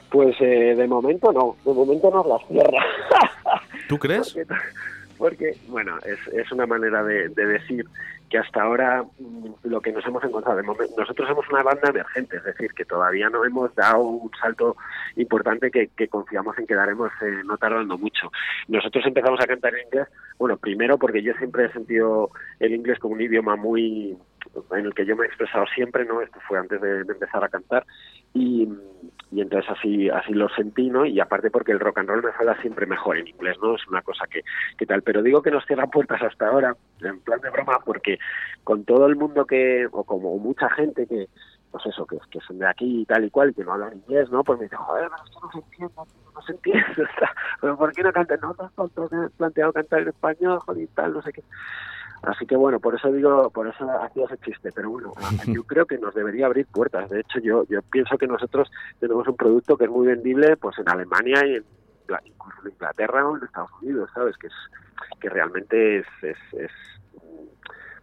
Pues 0.08 0.36
eh, 0.40 0.76
de 0.76 0.86
momento 0.86 1.32
no, 1.32 1.56
de 1.64 1.74
momento 1.74 2.12
nos 2.12 2.26
las 2.28 2.46
cierra. 2.46 2.78
¿Tú 3.88 3.98
crees? 3.98 4.36
Porque, 5.18 5.56
bueno, 5.66 5.98
es, 6.06 6.32
es 6.32 6.52
una 6.52 6.64
manera 6.64 7.02
de, 7.02 7.28
decir 7.30 7.84
que 8.30 8.38
hasta 8.38 8.62
ahora 8.62 9.02
mm, 9.02 9.48
lo 9.64 9.80
que 9.80 9.90
nos 9.90 10.06
hemos 10.06 10.22
encontrado, 10.22 10.62
nosotros 10.62 11.28
somos 11.28 11.48
una 11.50 11.64
banda 11.64 11.90
emergente, 11.90 12.36
es 12.36 12.44
decir, 12.44 12.72
que 12.72 12.84
todavía 12.84 13.28
no 13.28 13.44
hemos 13.44 13.74
dado 13.74 13.98
un 13.98 14.30
salto 14.40 14.76
importante 15.16 15.72
que, 15.72 16.08
confiamos 16.08 16.56
en 16.58 16.68
que 16.68 16.74
daremos 16.76 17.10
eh, 17.20 17.42
no 17.44 17.58
tardando 17.58 17.98
mucho. 17.98 18.30
Nosotros 18.68 19.04
empezamos 19.06 19.40
a 19.40 19.46
cantar 19.48 19.74
en 19.74 19.86
inglés, 19.86 20.06
bueno, 20.38 20.56
primero 20.56 20.98
porque 20.98 21.20
yo 21.20 21.32
siempre 21.34 21.64
he 21.64 21.72
sentido 21.72 22.30
el 22.60 22.72
inglés 22.74 23.00
como 23.00 23.14
un 23.14 23.22
idioma 23.22 23.56
muy 23.56 24.16
en 24.72 24.86
el 24.86 24.94
que 24.94 25.06
yo 25.06 25.16
me 25.16 25.24
he 25.24 25.28
expresado 25.28 25.66
siempre, 25.74 26.04
¿no? 26.04 26.20
Esto 26.20 26.38
fue 26.46 26.58
antes 26.58 26.80
de, 26.80 27.00
empezar 27.00 27.42
a 27.42 27.48
cantar 27.48 27.84
y, 28.34 28.68
y, 29.30 29.40
entonces 29.40 29.70
así 29.70 30.08
así 30.08 30.32
lo 30.32 30.48
sentí, 30.50 30.90
¿no? 30.90 31.04
Y 31.04 31.20
aparte 31.20 31.50
porque 31.50 31.72
el 31.72 31.80
rock 31.80 31.98
and 31.98 32.08
roll 32.08 32.22
me 32.22 32.32
sale 32.32 32.54
siempre 32.60 32.86
mejor 32.86 33.18
en 33.18 33.28
inglés, 33.28 33.56
¿no? 33.62 33.76
Es 33.76 33.86
una 33.88 34.02
cosa 34.02 34.26
que, 34.30 34.42
que 34.76 34.86
tal, 34.86 35.02
pero 35.02 35.22
digo 35.22 35.42
que 35.42 35.50
nos 35.50 35.66
cierra 35.66 35.86
puertas 35.86 36.22
hasta 36.22 36.48
ahora, 36.48 36.76
en 37.00 37.20
plan 37.20 37.40
de 37.40 37.50
broma, 37.50 37.78
porque 37.84 38.18
con 38.64 38.84
todo 38.84 39.06
el 39.06 39.16
mundo 39.16 39.46
que, 39.46 39.88
o 39.90 40.04
como 40.04 40.36
mucha 40.38 40.68
gente 40.70 41.06
que, 41.06 41.28
pues 41.70 41.86
eso, 41.86 42.06
que, 42.06 42.18
que 42.30 42.40
son 42.40 42.58
de 42.58 42.66
aquí 42.66 43.02
y 43.02 43.04
tal 43.04 43.24
y 43.24 43.30
cual, 43.30 43.54
que 43.54 43.64
no 43.64 43.72
hablan 43.72 43.96
inglés, 43.96 44.30
¿no? 44.30 44.42
Pues 44.42 44.58
me 44.58 44.64
dice, 44.64 44.76
joder, 44.76 45.08
pero 45.10 45.24
esto 45.24 45.40
no 45.42 45.52
se 45.52 45.58
entiende, 45.58 45.94
no 46.34 46.42
se 46.42 46.52
entiende, 46.52 47.08
pero 47.60 47.76
¿por 47.76 47.92
qué 47.92 48.02
no 48.02 48.12
cantas? 48.12 48.40
No, 48.40 48.56
no, 48.58 49.30
planteado 49.36 49.72
cantar 49.72 50.00
en 50.00 50.08
español, 50.08 50.60
y 50.76 50.86
tal, 50.88 51.12
no 51.12 51.22
sé 51.22 51.32
qué. 51.32 51.42
Así 52.22 52.46
que 52.46 52.56
bueno, 52.56 52.80
por 52.80 52.94
eso 52.94 53.12
digo, 53.12 53.50
por 53.50 53.68
eso 53.68 53.88
hacía 54.02 54.24
ese 54.24 54.38
chiste, 54.38 54.70
pero 54.74 54.90
bueno, 54.90 55.12
yo 55.46 55.62
creo 55.64 55.86
que 55.86 55.98
nos 55.98 56.14
debería 56.14 56.46
abrir 56.46 56.66
puertas. 56.66 57.08
De 57.10 57.20
hecho, 57.20 57.38
yo 57.40 57.64
yo 57.68 57.80
pienso 57.82 58.18
que 58.18 58.26
nosotros 58.26 58.70
tenemos 58.98 59.26
un 59.28 59.36
producto 59.36 59.76
que 59.76 59.84
es 59.84 59.90
muy 59.90 60.06
vendible 60.06 60.56
pues 60.56 60.78
en 60.78 60.88
Alemania 60.88 61.46
y 61.46 61.56
en, 61.56 61.64
incluso 62.24 62.60
en 62.64 62.72
Inglaterra 62.72 63.26
o 63.26 63.36
en 63.36 63.44
Estados 63.44 63.70
Unidos, 63.80 64.10
¿sabes? 64.14 64.36
Que 64.36 64.48
es 64.48 64.54
que 65.20 65.28
realmente 65.28 65.98
es, 65.98 66.06
es, 66.22 66.70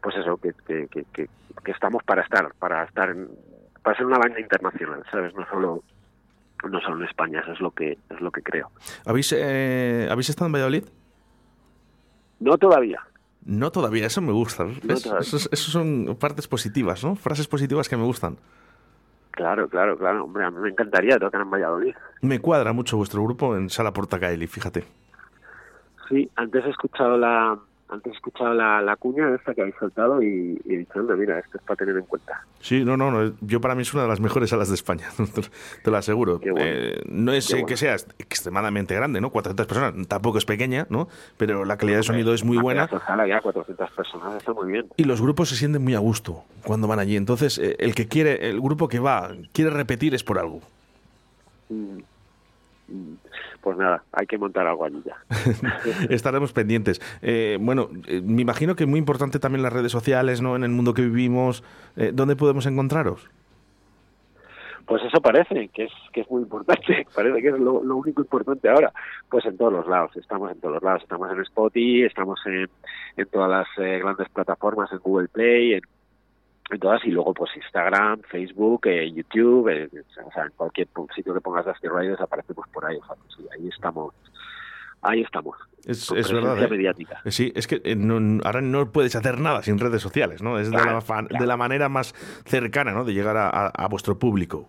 pues 0.01 0.15
eso, 0.17 0.37
que, 0.37 0.53
que, 0.65 0.87
que, 0.87 1.05
que, 1.13 1.71
estamos 1.71 2.03
para 2.03 2.21
estar, 2.21 2.53
para 2.55 2.83
estar 2.83 3.15
para 3.81 3.97
ser 3.97 4.05
una 4.05 4.17
banda 4.17 4.39
internacional, 4.39 5.03
¿sabes? 5.11 5.33
No 5.35 5.45
solo 5.47 5.83
no 6.67 6.81
solo 6.81 6.97
en 6.97 7.07
España, 7.07 7.41
eso 7.41 7.51
es 7.51 7.59
lo 7.59 7.71
que 7.71 7.97
es 8.09 8.21
lo 8.21 8.31
que 8.31 8.41
creo. 8.41 8.71
¿Habéis 9.05 9.33
eh, 9.37 10.07
habéis 10.09 10.29
estado 10.29 10.47
en 10.47 10.53
Valladolid? 10.53 10.85
No 12.39 12.57
todavía. 12.57 13.01
No 13.45 13.71
todavía, 13.71 14.07
eso 14.07 14.21
me 14.21 14.31
gusta. 14.31 14.65
Eso, 14.89 15.39
son 15.51 16.17
partes 16.19 16.47
positivas, 16.47 17.03
¿no? 17.03 17.15
Frases 17.15 17.47
positivas 17.47 17.87
que 17.87 17.95
me 17.95 18.03
gustan. 18.03 18.37
Claro, 19.31 19.69
claro, 19.69 19.97
claro. 19.97 20.23
Hombre, 20.23 20.45
a 20.45 20.51
mí 20.51 20.59
me 20.59 20.69
encantaría 20.69 21.19
tocar 21.19 21.41
en 21.41 21.51
Valladolid. 21.51 21.93
Me 22.21 22.39
cuadra 22.39 22.73
mucho 22.73 22.97
vuestro 22.97 23.23
grupo 23.23 23.55
en 23.55 23.69
Sala 23.69 23.93
Portacaeli, 23.93 24.47
fíjate. 24.47 24.85
Sí, 26.09 26.29
antes 26.35 26.65
he 26.65 26.69
escuchado 26.69 27.17
la, 27.17 27.59
antes 27.89 28.13
he 28.13 28.15
escuchado 28.15 28.53
la, 28.53 28.81
la 28.81 28.95
cuña 28.95 29.33
esta 29.35 29.53
que 29.53 29.61
habéis 29.61 29.75
soltado 29.79 30.21
y, 30.21 30.59
y 30.65 30.73
he 30.73 30.77
dicho, 30.79 30.99
mira, 31.17 31.39
esto 31.39 31.57
es 31.57 31.63
para 31.63 31.77
tener 31.77 31.95
en 31.97 32.05
cuenta. 32.05 32.43
Sí, 32.59 32.83
no, 32.83 32.97
no, 32.97 33.11
no, 33.11 33.33
yo 33.41 33.61
para 33.61 33.75
mí 33.75 33.83
es 33.83 33.93
una 33.93 34.03
de 34.03 34.09
las 34.09 34.19
mejores 34.19 34.49
salas 34.49 34.69
de 34.69 34.75
España, 34.75 35.07
te 35.83 35.91
lo 35.91 35.97
aseguro. 35.97 36.39
Eh, 36.57 37.01
no 37.07 37.31
es 37.31 37.53
que 37.67 37.77
sea 37.77 37.95
extremadamente 38.17 38.95
grande, 38.95 39.21
¿no? 39.21 39.29
400 39.29 39.67
personas, 39.67 40.07
tampoco 40.07 40.39
es 40.39 40.45
pequeña, 40.45 40.87
¿no? 40.89 41.07
Pero 41.37 41.63
la 41.63 41.77
calidad 41.77 41.97
de 41.97 42.03
sonido 42.03 42.33
es 42.33 42.43
muy 42.43 42.57
buena. 42.57 42.87
sala 42.87 43.27
ya, 43.27 43.39
400 43.41 43.91
personas, 43.91 44.35
está 44.35 44.53
muy 44.53 44.71
bien. 44.71 44.87
Y 44.97 45.03
los 45.03 45.21
grupos 45.21 45.49
se 45.49 45.55
sienten 45.55 45.83
muy 45.83 45.93
a 45.93 45.99
gusto 45.99 46.43
cuando 46.63 46.87
van 46.87 46.99
allí. 46.99 47.15
Entonces, 47.15 47.59
eh, 47.59 47.75
el 47.79 47.93
que 47.93 48.07
quiere, 48.07 48.49
el 48.49 48.59
grupo 48.59 48.87
que 48.87 48.99
va, 48.99 49.31
quiere 49.53 49.69
repetir 49.69 50.15
es 50.15 50.23
por 50.23 50.39
algo. 50.39 50.61
Mm 51.69 51.99
pues 53.65 53.79
nada, 53.79 54.03
hay 54.11 54.27
que 54.27 54.37
montar 54.37 54.67
algo 54.67 54.85
allí 54.85 55.01
ya. 55.03 55.17
Estaremos 56.11 56.53
pendientes. 56.53 57.01
Eh, 57.23 57.57
bueno, 57.59 57.89
eh, 58.07 58.21
me 58.23 58.43
imagino 58.43 58.75
que 58.75 58.83
es 58.83 58.87
muy 58.87 58.99
importante 58.99 59.39
también 59.39 59.63
las 59.63 59.73
redes 59.73 59.91
sociales, 59.91 60.39
¿no? 60.39 60.55
En 60.55 60.63
el 60.63 60.69
mundo 60.69 60.93
que 60.93 61.01
vivimos. 61.01 61.63
Eh, 61.95 62.11
¿Dónde 62.13 62.35
podemos 62.35 62.67
encontraros? 62.67 63.27
Pues 64.85 65.01
eso 65.01 65.19
parece 65.19 65.67
que 65.69 65.85
es 65.85 65.91
que 66.13 66.21
es 66.21 66.29
muy 66.29 66.43
importante, 66.43 67.07
parece 67.15 67.41
que 67.41 67.47
es 67.47 67.57
lo, 67.57 67.79
único 67.79 68.21
importante 68.21 68.69
ahora. 68.69 68.93
Pues 69.31 69.43
en 69.47 69.57
todos 69.57 69.73
los 69.73 69.87
lados, 69.87 70.15
estamos 70.15 70.51
en 70.51 70.59
todos 70.59 70.75
los 70.75 70.83
lados, 70.83 71.01
estamos 71.01 71.31
en 71.31 71.41
Spotify, 71.41 72.03
estamos 72.03 72.39
en, 72.45 72.69
en 73.17 73.27
todas 73.29 73.49
las 73.49 73.67
grandes 73.99 74.29
plataformas, 74.29 74.91
en 74.91 74.99
Google 74.99 75.27
Play, 75.29 75.73
en 75.73 75.81
en 76.69 76.79
todas 76.79 77.03
y 77.05 77.11
luego 77.11 77.33
pues 77.33 77.51
Instagram, 77.55 78.21
Facebook, 78.21 78.87
eh, 78.87 79.11
YouTube, 79.11 79.69
eh, 79.69 79.89
o 80.25 80.31
sea, 80.31 80.43
en 80.45 80.51
cualquier 80.55 80.87
sitio 81.15 81.33
que 81.33 81.41
pongas 81.41 81.65
las 81.65 81.79
Riders 81.81 82.19
aparecemos 82.21 82.67
por 82.69 82.85
ahí, 82.85 82.97
o 82.97 83.05
sea, 83.05 83.15
pues, 83.15 83.47
ahí 83.53 83.67
estamos. 83.67 84.13
Ahí 85.01 85.21
estamos. 85.21 85.55
Es, 85.85 86.09
es 86.11 86.31
verdad. 86.31 86.59
¿eh? 86.63 86.67
mediática. 86.67 87.21
Sí, 87.27 87.53
es 87.55 87.67
que 87.67 87.79
ahora 88.43 88.61
no 88.61 88.91
puedes 88.91 89.15
hacer 89.15 89.39
nada 89.39 89.61
sin 89.61 89.77
redes 89.77 90.01
sociales, 90.01 90.41
¿no? 90.41 90.57
Es 90.57 90.71
de, 90.71 90.77
la, 90.77 91.03
de, 91.29 91.45
la, 91.45 91.57
manera 91.57 91.89
más 91.89 92.13
cercana, 92.45 92.91
¿no? 92.91 93.05
De 93.05 93.13
llegar 93.13 93.37
a, 93.37 93.67
a 93.67 93.87
vuestro 93.87 94.17
público. 94.17 94.67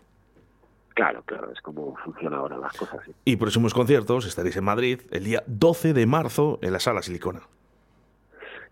Claro, 0.97 1.23
claro, 1.25 1.51
es 1.53 1.61
como 1.63 1.97
funcionan 1.97 2.39
ahora 2.39 2.59
las 2.59 2.77
cosas. 2.77 3.01
Y 3.25 3.37
próximos 3.37 3.73
conciertos 3.73 4.27
estaréis 4.27 4.57
en 4.57 4.65
Madrid 4.65 5.01
el 5.11 5.25
día 5.25 5.43
12 5.47 5.95
de 5.95 6.07
marzo 6.07 6.59
en 6.61 6.73
la 6.73 6.81
Sala 6.81 7.01
Silicona. 7.01 7.41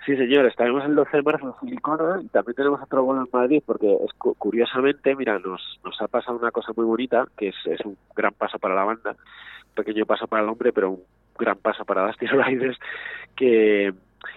Sí, 0.04 0.14
señor, 0.16 0.44
estaremos 0.44 0.82
12 0.94 1.16
de 1.16 1.22
marzo 1.22 1.46
en 1.46 1.68
Silicona 1.68 2.20
y 2.22 2.28
también 2.28 2.54
tenemos 2.54 2.82
otro 2.82 3.04
vuelo 3.04 3.22
en 3.22 3.28
Madrid 3.32 3.62
porque 3.64 3.90
es, 3.90 4.12
curiosamente, 4.18 5.16
mira, 5.16 5.38
nos, 5.38 5.80
nos 5.82 5.98
ha 6.02 6.08
pasado 6.08 6.36
una 6.36 6.50
cosa 6.50 6.72
muy 6.76 6.84
bonita, 6.84 7.26
que 7.38 7.48
es, 7.48 7.54
es 7.64 7.80
un 7.86 7.96
gran 8.14 8.34
paso 8.34 8.58
para 8.58 8.74
la 8.74 8.84
banda, 8.84 9.12
un 9.12 9.74
pequeño 9.74 10.04
paso 10.04 10.26
para 10.26 10.42
el 10.42 10.48
hombre, 10.50 10.74
pero 10.74 10.90
un 10.90 11.02
gran 11.38 11.56
paso 11.56 11.86
para 11.86 12.06
Dusty 12.06 12.26
Riders, 12.26 12.78
que 13.34 13.94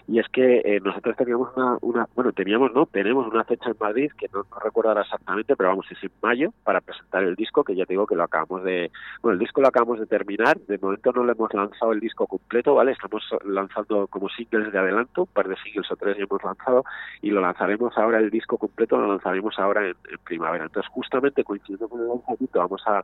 y 0.07 0.19
es 0.19 0.27
que 0.29 0.61
eh, 0.63 0.79
nosotros 0.83 1.15
teníamos 1.15 1.49
una, 1.55 1.77
una, 1.81 2.07
bueno, 2.15 2.31
teníamos, 2.31 2.73
no, 2.73 2.85
tenemos 2.85 3.27
una 3.27 3.43
fecha 3.43 3.69
en 3.69 3.75
Madrid 3.79 4.11
que 4.17 4.27
no, 4.33 4.45
recuerdo 4.63 4.89
ahora 4.89 5.01
exactamente, 5.01 5.55
pero 5.55 5.69
vamos, 5.69 5.85
es 5.91 6.03
en 6.03 6.11
mayo 6.21 6.53
para 6.63 6.81
presentar 6.81 7.23
el 7.23 7.35
disco, 7.35 7.63
que 7.63 7.75
ya 7.75 7.85
te 7.85 7.93
digo 7.93 8.07
que 8.07 8.15
lo 8.15 8.23
acabamos 8.23 8.63
de, 8.63 8.91
bueno, 9.21 9.33
el 9.33 9.39
disco 9.39 9.61
lo 9.61 9.67
acabamos 9.67 9.99
de 9.99 10.05
terminar, 10.05 10.57
de 10.59 10.77
momento 10.77 11.11
no 11.11 11.23
lo 11.23 11.31
hemos 11.31 11.53
lanzado 11.53 11.91
el 11.91 11.99
disco 11.99 12.27
completo, 12.27 12.75
¿vale? 12.75 12.91
Estamos 12.91 13.23
lanzando 13.45 14.07
como 14.07 14.29
singles 14.29 14.71
de 14.71 14.79
adelanto, 14.79 15.23
un 15.23 15.27
par 15.27 15.47
de 15.47 15.55
singles 15.57 15.91
o 15.91 15.95
tres 15.95 16.17
ya 16.17 16.23
hemos 16.23 16.43
lanzado, 16.43 16.83
y 17.21 17.31
lo 17.31 17.41
lanzaremos 17.41 17.97
ahora, 17.97 18.19
el 18.19 18.29
disco 18.29 18.57
completo 18.57 18.97
lo 18.97 19.07
lanzaremos 19.07 19.57
ahora 19.59 19.87
en, 19.87 19.95
primavera. 20.23 20.65
Entonces, 20.65 20.91
justamente 20.91 21.43
coincidiendo 21.43 21.87
con 21.87 22.01
el 22.01 22.07
lanzamiento, 22.07 22.59
vamos 22.59 22.81
a, 22.85 23.03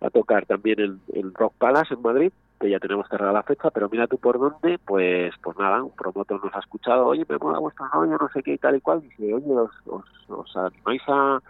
a 0.00 0.10
tocar 0.10 0.46
también 0.46 0.80
en, 0.80 1.00
en 1.12 1.34
Rock 1.34 1.54
Palace 1.58 1.94
en 1.94 2.02
Madrid, 2.02 2.32
que 2.60 2.70
ya 2.70 2.78
tenemos 2.78 3.08
cerrada 3.08 3.32
la 3.32 3.42
fecha, 3.42 3.70
pero 3.70 3.88
mira 3.88 4.06
tú 4.06 4.18
por 4.18 4.38
dónde, 4.38 4.78
pues 4.84 5.34
pues 5.42 5.56
nada, 5.58 5.82
un 5.82 5.92
promotor 5.92 6.44
nos 6.44 6.54
ha 6.54 6.58
escuchado, 6.58 7.06
oye, 7.06 7.24
me 7.28 7.38
mola 7.38 7.58
vuestro 7.58 7.88
rollo, 7.88 8.18
no 8.20 8.28
sé 8.32 8.42
qué 8.42 8.52
y 8.52 8.58
tal 8.58 8.76
y 8.76 8.80
cual, 8.80 9.00
dice, 9.00 9.32
oye, 9.32 9.52
os, 9.52 9.70
os, 9.86 10.04
os 10.28 10.56
animáis 10.56 11.02
a, 11.08 11.40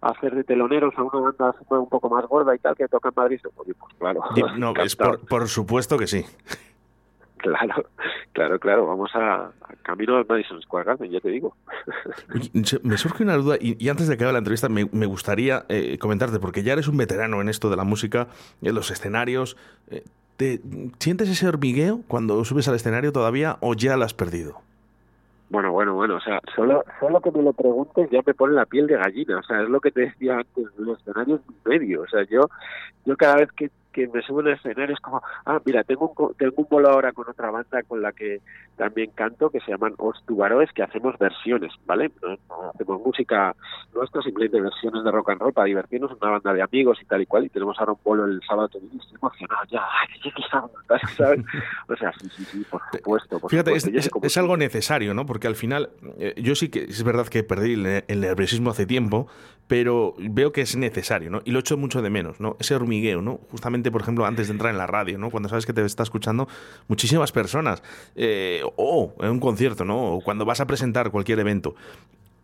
hacer 0.00 0.34
de 0.34 0.44
teloneros 0.44 0.94
a 0.96 1.02
una 1.02 1.20
banda 1.20 1.54
un 1.70 1.88
poco 1.88 2.08
más 2.08 2.26
gorda 2.26 2.54
y 2.54 2.58
tal 2.58 2.76
que 2.76 2.88
toca 2.88 3.08
en 3.08 3.14
Madrid, 3.16 3.40
oye, 3.56 3.74
pues 3.74 3.94
claro. 3.98 4.20
No, 4.58 4.74
es 4.76 4.96
por, 4.96 5.24
por 5.26 5.48
supuesto 5.48 5.96
que 5.96 6.06
sí. 6.06 6.24
Claro, 7.38 7.86
claro, 8.32 8.58
claro. 8.58 8.86
Vamos 8.86 9.10
a, 9.14 9.52
camino 9.82 10.16
al 10.16 10.26
Madison 10.28 10.60
Square 10.60 10.86
Garden, 10.86 11.10
ya 11.10 11.20
te 11.20 11.28
digo. 11.28 11.56
me 12.82 12.98
surge 12.98 13.22
una 13.22 13.36
duda, 13.36 13.56
y, 13.60 13.88
antes 13.88 14.08
de 14.08 14.16
que 14.16 14.24
haga 14.24 14.32
la 14.32 14.38
entrevista, 14.38 14.68
me, 14.68 15.06
gustaría 15.06 15.64
eh, 15.68 15.98
comentarte, 15.98 16.40
porque 16.40 16.64
ya 16.64 16.72
eres 16.72 16.88
un 16.88 16.96
veterano 16.96 17.40
en 17.40 17.48
esto 17.48 17.70
de 17.70 17.76
la 17.76 17.84
música, 17.84 18.26
en 18.60 18.74
los 18.74 18.90
escenarios. 18.90 19.56
Eh, 19.88 20.02
¿Te 20.38 20.60
sientes 21.00 21.28
ese 21.28 21.48
hormigueo 21.48 22.02
cuando 22.06 22.44
subes 22.44 22.68
al 22.68 22.76
escenario 22.76 23.12
todavía 23.12 23.56
o 23.60 23.74
ya 23.74 23.96
lo 23.96 24.04
has 24.04 24.14
perdido? 24.14 24.60
Bueno, 25.50 25.72
bueno, 25.72 25.96
bueno, 25.96 26.14
o 26.14 26.20
sea, 26.20 26.40
solo, 26.54 26.84
solo 27.00 27.20
que 27.20 27.32
me 27.32 27.42
lo 27.42 27.52
preguntes 27.52 28.08
ya 28.12 28.20
me 28.24 28.34
pone 28.34 28.54
la 28.54 28.64
piel 28.64 28.86
de 28.86 28.98
gallina, 28.98 29.38
o 29.38 29.42
sea, 29.42 29.62
es 29.62 29.68
lo 29.68 29.80
que 29.80 29.90
te 29.90 30.02
decía 30.02 30.36
antes, 30.36 30.66
los 30.76 31.00
escenarios 31.00 31.40
medio, 31.64 32.02
o 32.02 32.06
sea, 32.06 32.22
yo, 32.30 32.48
yo 33.04 33.16
cada 33.16 33.34
vez 33.34 33.50
que 33.50 33.68
que 33.98 34.06
me 34.06 34.22
subo 34.22 34.40
al 34.40 34.48
escenario 34.48 34.94
es 34.94 35.00
como, 35.00 35.20
ah, 35.44 35.60
mira, 35.64 35.82
tengo 35.82 36.14
un, 36.16 36.34
tengo 36.36 36.54
un 36.56 36.66
bolo 36.70 36.88
ahora 36.88 37.12
con 37.12 37.28
otra 37.28 37.50
banda 37.50 37.82
con 37.82 38.00
la 38.00 38.12
que 38.12 38.40
también 38.76 39.10
canto, 39.10 39.50
que 39.50 39.58
se 39.60 39.72
llaman 39.72 39.94
Os 39.98 40.24
Tubaroes, 40.24 40.70
que 40.72 40.84
hacemos 40.84 41.18
versiones, 41.18 41.72
¿vale? 41.84 42.12
hacemos 42.72 43.02
música 43.04 43.56
nuestra, 43.92 44.22
simplemente 44.22 44.60
versiones 44.60 45.02
de 45.02 45.10
rock 45.10 45.30
and 45.30 45.40
roll 45.40 45.52
para 45.52 45.66
divertirnos, 45.66 46.12
una 46.20 46.30
banda 46.30 46.52
de 46.52 46.62
amigos 46.62 46.98
y 47.02 47.06
tal 47.06 47.22
y 47.22 47.26
cual, 47.26 47.46
y 47.46 47.48
tenemos 47.48 47.76
ahora 47.80 47.92
un 47.92 47.98
bolo 48.04 48.24
el 48.26 48.40
sábado 48.46 48.70
y 48.74 48.98
estoy 48.98 49.16
emocionado 49.16 49.62
ya, 49.68 49.84
¿sabes? 51.16 51.44
O 51.88 51.96
sea, 51.96 52.12
sí, 52.12 52.28
sí, 52.30 52.44
sí, 52.44 52.66
por 52.70 52.80
supuesto. 52.92 53.48
Fíjate, 53.48 53.72
Es, 53.74 54.36
algo 54.36 54.56
necesario, 54.56 55.12
¿no? 55.12 55.26
Porque 55.26 55.48
al 55.48 55.56
final, 55.56 55.90
eh, 56.18 56.34
yo 56.36 56.54
sí 56.54 56.68
que 56.68 56.84
es 56.84 57.02
verdad 57.02 57.26
que 57.26 57.42
perdí 57.42 57.72
el, 57.72 58.04
el 58.06 58.20
nerviosismo 58.20 58.70
hace 58.70 58.86
tiempo, 58.86 59.26
pero 59.68 60.14
veo 60.18 60.50
que 60.50 60.62
es 60.62 60.76
necesario, 60.76 61.30
¿no? 61.30 61.42
Y 61.44 61.50
lo 61.50 61.60
echo 61.60 61.76
mucho 61.76 62.00
de 62.00 62.08
menos, 62.08 62.40
¿no? 62.40 62.56
Ese 62.58 62.74
hormigueo, 62.74 63.20
¿no? 63.20 63.38
Justamente, 63.50 63.90
por 63.90 64.00
ejemplo, 64.00 64.24
antes 64.24 64.48
de 64.48 64.52
entrar 64.52 64.72
en 64.72 64.78
la 64.78 64.86
radio, 64.86 65.18
¿no? 65.18 65.30
Cuando 65.30 65.50
sabes 65.50 65.66
que 65.66 65.74
te 65.74 65.84
está 65.84 66.02
escuchando 66.02 66.48
muchísimas 66.88 67.32
personas, 67.32 67.82
eh, 68.16 68.62
o 68.76 69.14
en 69.20 69.30
un 69.30 69.40
concierto, 69.40 69.84
¿no? 69.84 70.14
O 70.14 70.20
cuando 70.22 70.46
vas 70.46 70.60
a 70.60 70.66
presentar 70.66 71.10
cualquier 71.10 71.38
evento. 71.38 71.74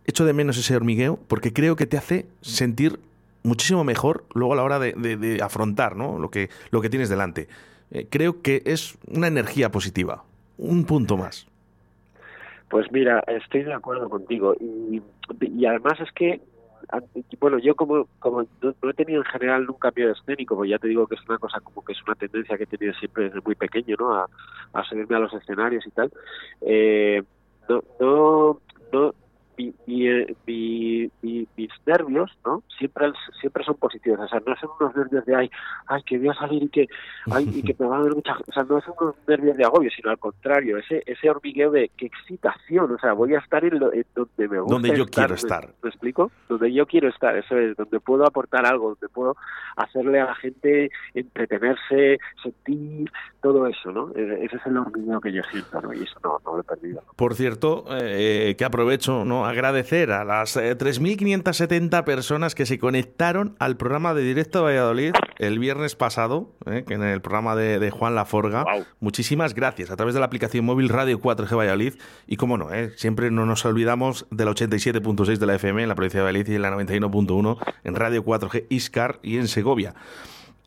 Echo 0.05 0.23
de 0.23 0.33
menos 0.33 0.57
ese 0.57 0.75
hormigueo 0.75 1.17
porque 1.27 1.51
creo 1.51 1.75
que 1.75 1.87
te 1.87 1.97
hace 1.97 2.27
sentir 2.41 2.99
muchísimo 3.41 3.83
mejor 3.83 4.23
luego 4.35 4.53
a 4.53 4.55
la 4.55 4.63
hora 4.63 4.77
de, 4.79 5.39
afrontar, 5.41 5.95
¿no? 5.95 6.19
Lo 6.19 6.29
que, 6.29 6.49
lo 6.69 6.79
que 6.81 6.89
tienes 6.91 7.09
delante. 7.09 7.47
Eh, 7.89 8.05
creo 8.07 8.43
que 8.43 8.61
es 8.65 8.99
una 9.07 9.27
energía 9.27 9.71
positiva, 9.71 10.23
un 10.59 10.85
punto 10.85 11.17
más. 11.17 11.47
Pues 12.69 12.91
mira, 12.91 13.23
estoy 13.27 13.63
de 13.63 13.73
acuerdo 13.73 14.09
contigo 14.09 14.55
y, 14.59 15.01
y 15.39 15.65
además 15.65 15.99
es 15.99 16.11
que 16.11 16.39
bueno, 17.39 17.57
yo 17.59 17.75
como, 17.75 18.07
como 18.19 18.45
no, 18.61 18.89
he 18.89 18.93
tenido 18.93 19.21
en 19.21 19.25
general 19.25 19.65
nunca 19.65 19.91
miedo 19.95 20.11
escénico, 20.11 20.55
porque 20.55 20.71
ya 20.71 20.79
te 20.79 20.87
digo 20.87 21.07
que 21.07 21.15
es 21.15 21.21
una 21.27 21.37
cosa 21.37 21.59
como 21.59 21.83
que 21.83 21.93
es 21.93 22.03
una 22.03 22.15
tendencia 22.15 22.57
que 22.57 22.63
he 22.63 22.67
tenido 22.67 22.93
siempre 22.93 23.25
desde 23.25 23.41
muy 23.41 23.55
pequeño, 23.55 23.95
¿no? 23.99 24.13
A, 24.13 24.27
a 24.73 24.83
subirme 24.83 25.15
a 25.15 25.19
los 25.19 25.33
escenarios 25.33 25.85
y 25.85 25.91
tal. 25.91 26.11
Eh, 26.61 27.23
no, 27.67 27.83
no, 27.99 28.61
no, 28.91 29.15
mis 29.57 29.75
nervios, 31.85 32.31
¿no? 32.45 32.63
Siempre 32.77 33.11
siempre 33.39 33.63
son 33.63 33.75
positivos, 33.75 34.19
o 34.19 34.27
sea, 34.27 34.41
no 34.45 34.55
son 34.55 34.69
unos 34.79 34.95
nervios 34.95 35.25
de 35.25 35.35
ay, 35.35 35.51
ay, 35.87 36.03
que 36.03 36.17
voy 36.17 36.29
a 36.29 36.33
salir 36.33 36.63
y 36.63 36.69
que 36.69 36.87
ay, 37.31 37.49
y 37.53 37.61
que 37.61 37.75
me 37.79 37.87
va 37.87 37.97
a 37.97 38.03
dar 38.03 38.15
mucha, 38.15 38.37
o 38.47 38.51
sea, 38.51 38.63
no 38.63 38.81
son 38.81 38.93
unos 38.99 39.15
nervios 39.27 39.57
de 39.57 39.65
agobio, 39.65 39.89
sino 39.95 40.09
al 40.09 40.19
contrario, 40.19 40.77
ese 40.77 41.03
ese 41.05 41.29
hormigueo 41.29 41.71
de 41.71 41.91
qué 41.97 42.07
excitación, 42.07 42.91
o 42.91 42.97
sea, 42.99 43.13
voy 43.13 43.33
a 43.35 43.39
estar 43.39 43.63
en, 43.63 43.79
donde 43.79 44.03
me 44.37 44.59
gusta 44.59 44.73
donde 44.73 44.97
yo 44.97 45.05
quiero 45.05 45.35
estar. 45.35 45.69
¿Me, 45.81 45.89
explico? 45.89 46.31
Donde 46.49 46.73
yo 46.73 46.85
quiero 46.85 47.09
estar, 47.09 47.35
eso 47.37 47.57
es, 47.57 47.75
donde 47.77 47.99
puedo 47.99 48.25
aportar 48.25 48.65
algo, 48.65 48.89
donde 48.89 49.09
puedo 49.09 49.35
hacerle 49.75 50.19
a 50.19 50.25
la 50.25 50.35
gente 50.35 50.89
entretenerse, 51.13 52.17
sentir 52.41 53.11
todo 53.41 53.67
eso, 53.67 53.91
¿no? 53.91 54.11
E, 54.15 54.45
ese 54.45 54.57
es 54.57 54.65
el 54.65 54.77
hormigueo 54.77 55.21
que 55.21 55.31
yo 55.31 55.41
siento, 55.51 55.81
¿no? 55.81 55.93
Y 55.93 56.03
eso 56.03 56.19
no, 56.23 56.39
no 56.45 56.55
lo 56.55 56.61
he 56.61 56.63
perdido. 56.63 57.03
Por 57.15 57.35
cierto, 57.35 57.85
eh, 57.91 58.55
que 58.57 58.65
aprovecho, 58.65 59.23
¿no? 59.25 59.44
Agradecer 59.45 60.11
a 60.11 60.23
las 60.23 60.55
3.570 60.57 61.99
eh, 61.99 62.03
personas 62.03 62.55
que 62.55 62.65
se 62.65 62.79
conectaron 62.79 63.55
al 63.59 63.77
programa 63.77 64.13
de 64.13 64.23
Directo 64.23 64.63
Valladolid 64.63 65.13
el 65.37 65.59
viernes 65.59 65.95
pasado, 65.95 66.53
eh, 66.65 66.83
que 66.87 66.93
en 66.93 67.03
el 67.03 67.21
programa 67.21 67.55
de, 67.55 67.89
Juan 67.91 68.15
Laforga. 68.15 68.65
Muchísimas 68.99 69.53
gracias 69.53 69.91
a 69.91 69.95
través 69.95 70.13
de 70.13 70.19
la 70.19 70.25
aplicación 70.25 70.65
móvil 70.65 70.89
Radio 70.89 71.19
4G 71.19 71.57
Valladolid. 71.57 71.95
Y 72.27 72.37
como 72.37 72.57
no, 72.57 72.73
eh, 72.73 72.91
siempre 72.97 73.31
no 73.31 73.45
nos 73.45 73.65
olvidamos 73.65 74.27
de 74.31 74.45
la 74.45 74.51
87.6 74.51 75.37
de 75.37 75.45
la 75.45 75.55
FM 75.55 75.83
en 75.83 75.89
la 75.89 75.95
provincia 75.95 76.19
de 76.19 76.25
Valladolid 76.25 76.51
y 76.51 76.55
en 76.55 76.61
la 76.61 76.71
91.1 76.71 77.57
en 77.83 77.95
Radio 77.95 78.23
4G 78.25 78.65
Iscar 78.69 79.19
y 79.23 79.37
en 79.37 79.47
Segovia. 79.47 79.93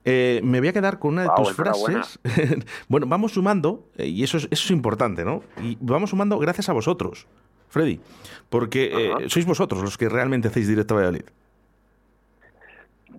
me 0.05 0.59
voy 0.61 0.69
a 0.69 0.73
quedar 0.73 0.99
con 0.99 1.15
una 1.15 1.23
de 1.23 1.31
tus 1.37 1.53
frases. 1.53 2.19
bueno, 2.89 3.07
vamos 3.07 3.33
sumando, 3.33 3.89
y 3.99 4.23
eso 4.23 4.39
es, 4.39 4.45
eso 4.51 4.65
es 4.65 4.71
importante, 4.71 5.25
¿no? 5.25 5.43
Y 5.63 5.77
vamos 5.81 6.11
sumando 6.11 6.39
gracias 6.39 6.69
a 6.69 6.73
vosotros. 6.73 7.27
Freddy, 7.69 8.01
porque 8.49 8.91
eh, 8.93 9.29
sois 9.29 9.47
vosotros 9.47 9.83
los 9.83 9.97
que 9.97 10.09
realmente 10.09 10.49
hacéis 10.49 10.69
directo 10.69 10.95
a 10.95 10.97
Valladolid. 10.99 11.27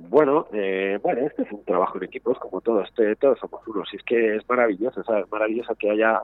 Bueno, 0.09 0.47
eh, 0.53 0.97
bueno, 1.03 1.21
este 1.27 1.43
es 1.43 1.51
un 1.51 1.63
trabajo 1.63 1.97
en 1.97 2.05
equipos 2.05 2.39
como 2.39 2.61
todos, 2.61 2.87
este, 2.89 3.15
todos 3.15 3.37
somos 3.39 3.65
unos. 3.67 3.87
Y 3.93 3.97
es 3.97 4.03
que 4.03 4.37
es 4.37 4.49
maravilloso, 4.49 5.03
¿sabes? 5.03 5.25
Es 5.25 5.31
maravilloso 5.31 5.75
que 5.75 5.91
haya 5.91 6.21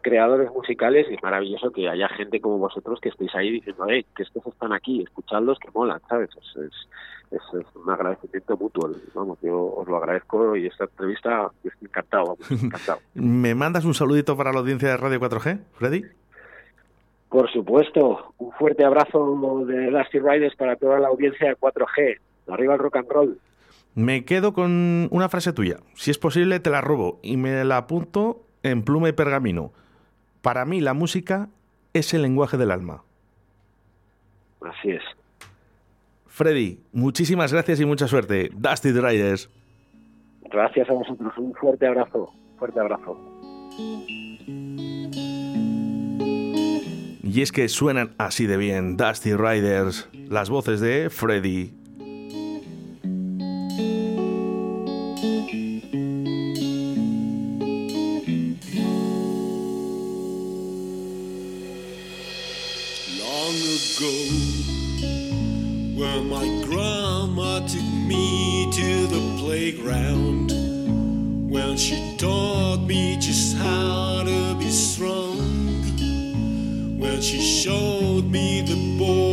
creadores 0.00 0.50
musicales 0.50 1.06
y 1.10 1.14
es 1.14 1.22
maravilloso 1.22 1.70
que 1.70 1.88
haya 1.88 2.08
gente 2.08 2.40
como 2.40 2.56
vosotros 2.56 3.00
que 3.00 3.10
estéis 3.10 3.34
ahí 3.34 3.50
diciendo, 3.50 3.84
hey, 3.88 4.06
que 4.16 4.22
estos 4.22 4.46
están 4.46 4.72
aquí, 4.72 5.02
escuchadlos 5.02 5.58
que 5.58 5.70
molan, 5.74 6.00
¿sabes? 6.08 6.30
Es, 6.30 6.72
es, 7.32 7.42
es, 7.60 7.66
un 7.74 7.90
agradecimiento 7.90 8.56
mutuo. 8.56 8.90
Vamos, 9.14 9.38
yo 9.42 9.74
os 9.76 9.86
lo 9.86 9.98
agradezco 9.98 10.56
y 10.56 10.66
esta 10.66 10.84
entrevista 10.84 11.50
estoy 11.62 11.88
encantado, 11.88 12.38
encantado. 12.48 13.00
¿Me 13.14 13.54
mandas 13.54 13.84
un 13.84 13.92
saludito 13.92 14.38
para 14.38 14.52
la 14.52 14.60
audiencia 14.60 14.88
de 14.88 14.96
Radio 14.96 15.20
4G, 15.20 15.60
Freddy? 15.74 16.04
Por 17.28 17.50
supuesto, 17.52 18.32
un 18.38 18.52
fuerte 18.52 18.84
abrazo 18.84 19.64
de 19.66 19.90
Dusty 19.90 20.18
Riders 20.18 20.56
para 20.56 20.76
toda 20.76 20.98
la 20.98 21.08
audiencia 21.08 21.48
de 21.48 21.56
4G. 21.56 22.18
Arriba 22.48 22.74
el 22.74 22.80
rock 22.80 22.96
and 22.96 23.10
roll. 23.10 23.38
Me 23.94 24.24
quedo 24.24 24.52
con 24.52 25.08
una 25.10 25.28
frase 25.28 25.52
tuya. 25.52 25.78
Si 25.94 26.10
es 26.10 26.18
posible, 26.18 26.60
te 26.60 26.70
la 26.70 26.80
robo 26.80 27.18
y 27.22 27.36
me 27.36 27.64
la 27.64 27.78
apunto 27.78 28.42
en 28.62 28.82
pluma 28.82 29.08
y 29.08 29.12
pergamino. 29.12 29.72
Para 30.40 30.64
mí, 30.64 30.80
la 30.80 30.94
música 30.94 31.48
es 31.92 32.14
el 32.14 32.22
lenguaje 32.22 32.56
del 32.56 32.70
alma. 32.70 33.02
Así 34.62 34.90
es. 34.90 35.02
Freddy, 36.26 36.78
muchísimas 36.92 37.52
gracias 37.52 37.80
y 37.80 37.84
mucha 37.84 38.06
suerte. 38.06 38.50
Dusty 38.54 38.92
Riders. 38.92 39.50
Gracias 40.50 40.88
a 40.88 40.92
vosotros. 40.92 41.36
Un 41.36 41.52
fuerte 41.54 41.86
abrazo. 41.86 42.32
Fuerte 42.58 42.80
abrazo. 42.80 43.18
Y 47.30 47.42
es 47.42 47.52
que 47.52 47.68
suenan 47.68 48.14
así 48.16 48.46
de 48.46 48.56
bien 48.56 48.96
Dusty 48.96 49.34
Riders, 49.34 50.08
las 50.30 50.48
voces 50.48 50.80
de 50.80 51.10
Freddy. 51.10 51.74
Long 63.18 63.56
ago, 63.76 64.14
where 65.98 66.22
my 66.22 66.64
grandma 66.64 67.60
took 67.66 67.84
me 68.06 68.70
to 68.72 69.06
ground 69.82 70.50
when 71.50 71.76
she 71.76 72.16
taught 72.16 72.80
me 72.86 73.18
just 73.20 73.54
how 73.58 74.24
to 74.24 74.54
be 74.58 74.70
strong. 74.70 75.57
When 76.98 77.20
she 77.22 77.40
showed 77.40 78.24
me 78.24 78.60
the 78.62 78.74
boy 78.98 79.27